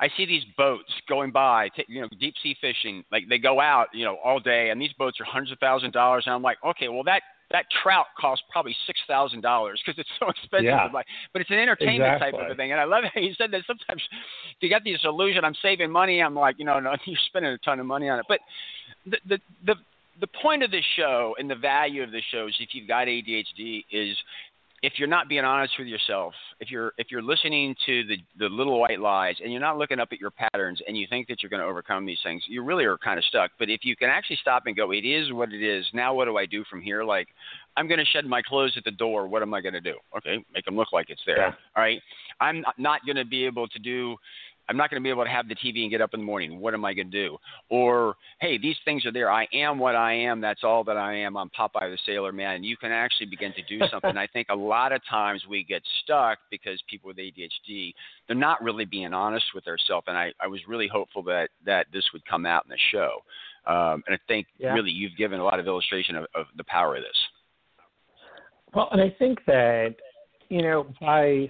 I 0.00 0.08
see 0.16 0.26
these 0.26 0.42
boats 0.56 0.92
going 1.08 1.30
by, 1.30 1.68
t- 1.76 1.84
you 1.86 2.00
know, 2.00 2.08
deep 2.18 2.34
sea 2.42 2.56
fishing. 2.60 3.04
Like 3.12 3.24
they 3.28 3.38
go 3.38 3.60
out, 3.60 3.86
you 3.92 4.04
know, 4.04 4.16
all 4.24 4.40
day, 4.40 4.70
and 4.70 4.80
these 4.80 4.92
boats 4.98 5.20
are 5.20 5.24
hundreds 5.24 5.52
of 5.52 5.58
thousands 5.60 5.90
of 5.90 5.92
dollars. 5.92 6.24
And 6.26 6.34
I'm 6.34 6.42
like, 6.42 6.58
okay, 6.66 6.88
well 6.88 7.04
that 7.04 7.22
that 7.50 7.66
trout 7.82 8.06
costs 8.18 8.44
probably 8.50 8.74
six 8.86 9.00
thousand 9.06 9.40
dollars 9.40 9.80
because 9.84 9.98
it's 9.98 10.08
so 10.18 10.28
expensive 10.30 10.64
yeah. 10.64 10.84
to 10.84 10.92
buy. 10.92 11.02
But 11.32 11.42
it's 11.42 11.50
an 11.50 11.58
entertainment 11.58 12.14
exactly. 12.14 12.38
type 12.38 12.50
of 12.50 12.52
a 12.52 12.54
thing, 12.56 12.72
and 12.72 12.80
I 12.80 12.84
love 12.84 13.04
how 13.12 13.20
you 13.20 13.34
said 13.34 13.50
that. 13.52 13.62
Sometimes 13.66 14.02
you 14.60 14.70
got 14.70 14.84
this 14.84 15.00
illusion 15.04 15.44
I'm 15.44 15.54
saving 15.62 15.90
money. 15.90 16.20
I'm 16.20 16.34
like, 16.34 16.56
you 16.58 16.64
know, 16.64 16.80
no, 16.80 16.94
you're 17.04 17.18
spending 17.26 17.52
a 17.52 17.58
ton 17.58 17.80
of 17.80 17.86
money 17.86 18.08
on 18.08 18.18
it. 18.18 18.26
But 18.28 18.40
the 19.06 19.18
the 19.28 19.38
the 19.66 19.74
the 20.20 20.28
point 20.42 20.62
of 20.62 20.70
this 20.70 20.84
show 20.96 21.34
and 21.38 21.50
the 21.50 21.56
value 21.56 22.02
of 22.02 22.12
the 22.12 22.22
show 22.30 22.46
is 22.46 22.54
if 22.60 22.70
you've 22.72 22.88
got 22.88 23.08
ADHD 23.08 23.84
is 23.90 24.16
if 24.84 24.98
you're 24.98 25.08
not 25.08 25.30
being 25.30 25.44
honest 25.44 25.72
with 25.78 25.88
yourself, 25.88 26.34
if 26.60 26.70
you're 26.70 26.92
if 26.98 27.06
you're 27.10 27.22
listening 27.22 27.74
to 27.86 28.04
the 28.04 28.18
the 28.38 28.48
little 28.50 28.78
white 28.78 29.00
lies 29.00 29.36
and 29.42 29.50
you're 29.50 29.60
not 29.60 29.78
looking 29.78 29.98
up 29.98 30.10
at 30.12 30.20
your 30.20 30.30
patterns 30.30 30.78
and 30.86 30.94
you 30.94 31.06
think 31.08 31.26
that 31.28 31.42
you're 31.42 31.48
going 31.48 31.62
to 31.62 31.66
overcome 31.66 32.04
these 32.04 32.18
things, 32.22 32.42
you 32.46 32.62
really 32.62 32.84
are 32.84 32.98
kind 32.98 33.18
of 33.18 33.24
stuck. 33.24 33.50
But 33.58 33.70
if 33.70 33.80
you 33.82 33.96
can 33.96 34.10
actually 34.10 34.36
stop 34.42 34.64
and 34.66 34.76
go, 34.76 34.90
it 34.90 35.06
is 35.06 35.32
what 35.32 35.54
it 35.54 35.62
is. 35.62 35.86
Now 35.94 36.12
what 36.12 36.26
do 36.26 36.36
I 36.36 36.44
do 36.44 36.64
from 36.68 36.82
here? 36.82 37.02
Like 37.02 37.28
I'm 37.78 37.88
going 37.88 37.98
to 37.98 38.04
shed 38.04 38.26
my 38.26 38.42
clothes 38.42 38.74
at 38.76 38.84
the 38.84 38.90
door. 38.90 39.26
What 39.26 39.40
am 39.40 39.54
I 39.54 39.62
going 39.62 39.72
to 39.72 39.80
do? 39.80 39.94
Okay, 40.18 40.44
make 40.52 40.66
them 40.66 40.76
look 40.76 40.92
like 40.92 41.08
it's 41.08 41.22
there. 41.24 41.38
Yeah. 41.38 41.52
All 41.76 41.82
right. 41.82 42.00
I'm 42.40 42.62
not 42.76 43.06
going 43.06 43.16
to 43.16 43.24
be 43.24 43.46
able 43.46 43.66
to 43.68 43.78
do 43.78 44.16
I'm 44.68 44.76
not 44.76 44.90
going 44.90 45.00
to 45.00 45.04
be 45.04 45.10
able 45.10 45.24
to 45.24 45.30
have 45.30 45.48
the 45.48 45.54
TV 45.54 45.82
and 45.82 45.90
get 45.90 46.00
up 46.00 46.14
in 46.14 46.20
the 46.20 46.26
morning. 46.26 46.58
What 46.60 46.74
am 46.74 46.84
I 46.84 46.94
going 46.94 47.10
to 47.10 47.28
do? 47.28 47.36
Or, 47.68 48.16
hey, 48.40 48.58
these 48.58 48.76
things 48.84 49.04
are 49.04 49.12
there. 49.12 49.30
I 49.30 49.46
am 49.52 49.78
what 49.78 49.94
I 49.94 50.14
am. 50.14 50.40
That's 50.40 50.64
all 50.64 50.84
that 50.84 50.96
I 50.96 51.14
am. 51.16 51.36
I'm 51.36 51.50
Popeye 51.50 51.90
the 51.90 51.98
Sailor 52.06 52.32
Man. 52.32 52.56
And 52.56 52.64
you 52.64 52.76
can 52.76 52.90
actually 52.90 53.26
begin 53.26 53.52
to 53.54 53.62
do 53.62 53.84
something. 53.90 54.16
I 54.16 54.26
think 54.26 54.48
a 54.50 54.54
lot 54.54 54.92
of 54.92 55.02
times 55.08 55.42
we 55.48 55.64
get 55.64 55.82
stuck 56.02 56.38
because 56.50 56.82
people 56.88 57.08
with 57.08 57.18
ADHD, 57.18 57.92
they're 58.26 58.36
not 58.36 58.62
really 58.62 58.84
being 58.84 59.12
honest 59.12 59.46
with 59.54 59.64
themselves. 59.64 60.06
And 60.08 60.16
I, 60.16 60.32
I 60.40 60.46
was 60.46 60.60
really 60.66 60.88
hopeful 60.88 61.22
that, 61.24 61.50
that 61.66 61.86
this 61.92 62.04
would 62.12 62.24
come 62.26 62.46
out 62.46 62.64
in 62.64 62.70
the 62.70 62.78
show. 62.90 63.18
Um, 63.66 64.02
and 64.06 64.14
I 64.14 64.18
think 64.28 64.46
yeah. 64.58 64.72
really 64.72 64.90
you've 64.90 65.16
given 65.16 65.40
a 65.40 65.44
lot 65.44 65.58
of 65.58 65.66
illustration 65.66 66.16
of, 66.16 66.26
of 66.34 66.46
the 66.56 66.64
power 66.64 66.96
of 66.96 67.02
this. 67.02 67.16
Well, 68.74 68.88
and 68.92 69.00
I 69.00 69.14
think 69.18 69.38
that, 69.46 69.94
you 70.48 70.62
know, 70.62 70.86
by 71.00 71.48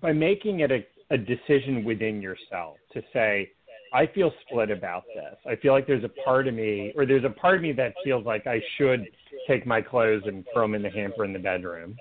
by 0.00 0.12
making 0.12 0.60
it 0.60 0.72
a 0.72 0.84
a 1.10 1.18
decision 1.18 1.84
within 1.84 2.20
yourself 2.20 2.76
to 2.92 3.02
say, 3.12 3.50
I 3.92 4.06
feel 4.08 4.32
split 4.42 4.70
about 4.70 5.04
this. 5.14 5.36
I 5.46 5.54
feel 5.56 5.72
like 5.72 5.86
there's 5.86 6.04
a 6.04 6.10
part 6.24 6.48
of 6.48 6.54
me, 6.54 6.92
or 6.96 7.06
there's 7.06 7.24
a 7.24 7.30
part 7.30 7.56
of 7.56 7.62
me 7.62 7.72
that 7.72 7.94
feels 8.02 8.26
like 8.26 8.46
I 8.46 8.60
should 8.76 9.06
take 9.46 9.66
my 9.66 9.80
clothes 9.80 10.22
and 10.26 10.44
throw 10.52 10.62
them 10.62 10.74
in 10.74 10.82
the 10.82 10.90
hamper 10.90 11.24
in 11.24 11.32
the 11.32 11.38
bedroom. 11.38 11.96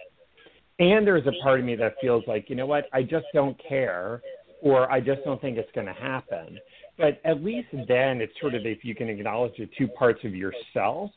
And 0.80 1.06
there's 1.06 1.28
a 1.28 1.44
part 1.44 1.60
of 1.60 1.66
me 1.66 1.76
that 1.76 1.94
feels 2.02 2.24
like, 2.28 2.50
you 2.50 2.56
know 2.56 2.66
what, 2.66 2.86
I 2.94 3.04
just 3.04 3.26
don't 3.32 3.56
care, 3.68 4.22
or 4.62 4.92
I 4.92 5.02
just 5.02 5.24
don't 5.24 5.40
think 5.40 5.58
it's 5.58 5.72
going 5.76 5.86
to 5.86 5.94
happen. 5.94 6.58
But 6.98 7.22
at 7.26 7.44
least 7.44 7.68
then 7.72 8.22
it's 8.22 8.34
sort 8.42 8.56
of 8.56 8.66
if 8.66 8.84
you 8.84 8.96
can 8.96 9.08
acknowledge 9.10 9.54
the 9.58 9.70
two 9.78 9.88
parts 9.88 10.22
of 10.24 10.34
yourself, 10.34 11.12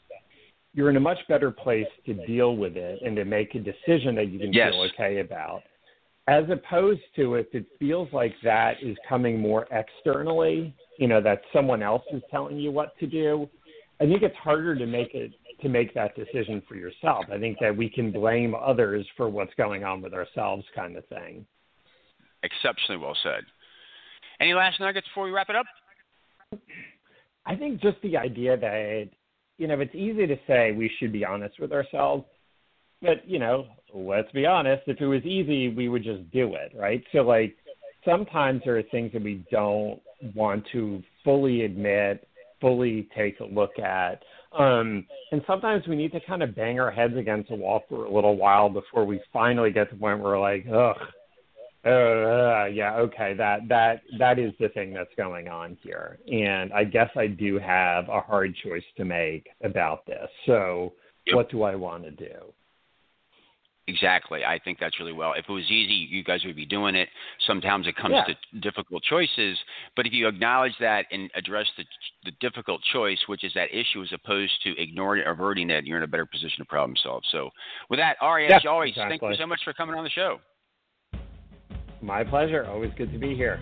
you're 0.74 0.90
in 0.90 0.96
a 0.96 1.00
much 1.00 1.18
better 1.26 1.50
place 1.50 1.86
to 2.04 2.12
deal 2.26 2.54
with 2.54 2.76
it 2.76 3.00
and 3.02 3.16
to 3.16 3.24
make 3.24 3.54
a 3.54 3.60
decision 3.60 4.14
that 4.16 4.28
you 4.28 4.38
can 4.38 4.52
yes. 4.52 4.72
feel 4.72 4.86
okay 4.92 5.20
about 5.20 5.62
as 6.28 6.44
opposed 6.50 7.02
to 7.16 7.36
if 7.36 7.46
it 7.52 7.66
feels 7.78 8.08
like 8.12 8.34
that 8.42 8.74
is 8.82 8.96
coming 9.08 9.38
more 9.38 9.66
externally, 9.70 10.74
you 10.98 11.06
know, 11.06 11.20
that 11.20 11.42
someone 11.52 11.82
else 11.82 12.02
is 12.12 12.22
telling 12.30 12.58
you 12.58 12.70
what 12.70 12.98
to 12.98 13.06
do, 13.06 13.48
I 14.00 14.04
think 14.04 14.22
it's 14.22 14.36
harder 14.36 14.76
to 14.76 14.86
make 14.86 15.14
it 15.14 15.32
to 15.62 15.68
make 15.70 15.94
that 15.94 16.14
decision 16.14 16.62
for 16.68 16.74
yourself. 16.74 17.24
I 17.32 17.38
think 17.38 17.56
that 17.60 17.74
we 17.74 17.88
can 17.88 18.12
blame 18.12 18.54
others 18.54 19.06
for 19.16 19.28
what's 19.28 19.54
going 19.54 19.84
on 19.84 20.02
with 20.02 20.12
ourselves 20.12 20.64
kind 20.74 20.96
of 20.96 21.06
thing. 21.06 21.46
Exceptionally 22.42 23.00
well 23.00 23.16
said. 23.22 23.44
Any 24.38 24.52
last 24.52 24.80
nuggets 24.80 25.06
before 25.08 25.24
we 25.24 25.30
wrap 25.30 25.48
it 25.48 25.56
up? 25.56 25.66
I 27.46 27.56
think 27.56 27.80
just 27.80 27.96
the 28.02 28.18
idea 28.18 28.58
that 28.58 29.08
you 29.58 29.66
know, 29.66 29.80
it's 29.80 29.94
easy 29.94 30.26
to 30.26 30.36
say 30.46 30.72
we 30.72 30.90
should 30.98 31.12
be 31.12 31.24
honest 31.24 31.58
with 31.58 31.72
ourselves, 31.72 32.24
but 33.02 33.28
you 33.28 33.38
know, 33.38 33.66
let's 33.94 34.30
be 34.32 34.46
honest, 34.46 34.82
if 34.86 35.00
it 35.00 35.06
was 35.06 35.24
easy, 35.24 35.68
we 35.68 35.88
would 35.88 36.04
just 36.04 36.30
do 36.30 36.54
it, 36.54 36.72
right? 36.74 37.02
So 37.12 37.18
like 37.18 37.56
sometimes 38.04 38.62
there 38.64 38.78
are 38.78 38.82
things 38.84 39.12
that 39.12 39.22
we 39.22 39.44
don't 39.50 40.00
want 40.34 40.64
to 40.72 41.02
fully 41.24 41.64
admit, 41.64 42.26
fully 42.60 43.08
take 43.16 43.40
a 43.40 43.44
look 43.44 43.78
at. 43.78 44.22
Um, 44.58 45.06
and 45.32 45.42
sometimes 45.46 45.86
we 45.86 45.96
need 45.96 46.12
to 46.12 46.20
kind 46.26 46.42
of 46.42 46.54
bang 46.54 46.80
our 46.80 46.90
heads 46.90 47.14
against 47.16 47.50
a 47.50 47.54
wall 47.54 47.82
for 47.88 48.04
a 48.04 48.10
little 48.10 48.36
while 48.36 48.70
before 48.70 49.04
we 49.04 49.20
finally 49.32 49.70
get 49.70 49.90
to 49.90 49.96
the 49.96 50.00
point 50.00 50.20
where 50.20 50.32
we're 50.32 50.40
like, 50.40 50.64
ugh, 50.72 50.96
uh, 51.86 52.66
yeah, 52.66 52.96
okay, 52.96 53.34
that 53.34 53.60
that 53.68 54.02
that 54.18 54.40
is 54.40 54.52
the 54.58 54.68
thing 54.70 54.92
that's 54.92 55.14
going 55.16 55.46
on 55.46 55.76
here, 55.82 56.18
and 56.26 56.72
I 56.72 56.82
guess 56.82 57.10
I 57.16 57.28
do 57.28 57.60
have 57.60 58.08
a 58.08 58.20
hard 58.20 58.56
choice 58.64 58.82
to 58.96 59.04
make 59.04 59.46
about 59.62 60.04
this. 60.04 60.28
So, 60.46 60.94
yep. 61.26 61.36
what 61.36 61.50
do 61.50 61.62
I 61.62 61.76
want 61.76 62.02
to 62.02 62.10
do? 62.10 62.52
Exactly. 63.88 64.44
I 64.44 64.58
think 64.58 64.78
that's 64.80 64.98
really 64.98 65.12
well. 65.12 65.34
If 65.34 65.44
it 65.48 65.52
was 65.52 65.70
easy, 65.70 66.08
you 66.10 66.24
guys 66.24 66.40
would 66.44 66.56
be 66.56 66.66
doing 66.66 66.96
it. 66.96 67.08
Sometimes 67.46 67.86
it 67.86 67.94
comes 67.96 68.14
yeah. 68.14 68.24
to 68.24 68.60
difficult 68.60 69.04
choices, 69.04 69.56
but 69.94 70.06
if 70.06 70.12
you 70.12 70.26
acknowledge 70.26 70.72
that 70.80 71.06
and 71.12 71.30
address 71.36 71.66
the, 71.76 71.84
the 72.24 72.32
difficult 72.40 72.80
choice, 72.92 73.18
which 73.28 73.44
is 73.44 73.52
that 73.54 73.68
issue, 73.70 74.02
as 74.02 74.12
opposed 74.12 74.52
to 74.64 74.74
ignoring 74.82 75.22
it, 75.22 75.28
averting 75.28 75.70
it, 75.70 75.84
you're 75.84 75.98
in 75.98 76.02
a 76.02 76.08
better 76.08 76.26
position 76.26 76.58
to 76.58 76.64
problem 76.64 76.96
solve. 77.00 77.22
So, 77.30 77.50
with 77.88 78.00
that, 78.00 78.16
Ari, 78.20 78.48
yeah, 78.48 78.56
as 78.56 78.62
always, 78.68 78.90
exactly. 78.90 79.18
thank 79.20 79.32
you 79.32 79.42
so 79.42 79.46
much 79.46 79.60
for 79.62 79.72
coming 79.72 79.94
on 79.94 80.02
the 80.02 80.10
show. 80.10 80.38
My 82.02 82.24
pleasure. 82.24 82.66
Always 82.66 82.90
good 82.98 83.12
to 83.12 83.18
be 83.18 83.36
here. 83.36 83.60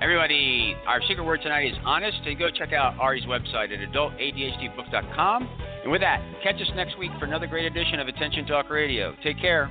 Everybody, 0.00 0.76
our 0.86 1.00
secret 1.08 1.24
word 1.24 1.40
tonight 1.42 1.66
is 1.66 1.78
honest. 1.84 2.18
And 2.24 2.38
go 2.38 2.50
check 2.50 2.72
out 2.72 2.98
Ari's 2.98 3.24
website 3.24 3.72
at 3.72 3.92
adultadhdbook.com. 3.92 5.48
And 5.84 5.92
with 5.92 6.00
that, 6.00 6.20
catch 6.42 6.56
us 6.56 6.70
next 6.74 6.98
week 6.98 7.10
for 7.18 7.26
another 7.26 7.46
great 7.46 7.66
edition 7.66 8.00
of 8.00 8.08
Attention 8.08 8.46
Talk 8.46 8.70
Radio. 8.70 9.14
Take 9.22 9.38
care. 9.38 9.70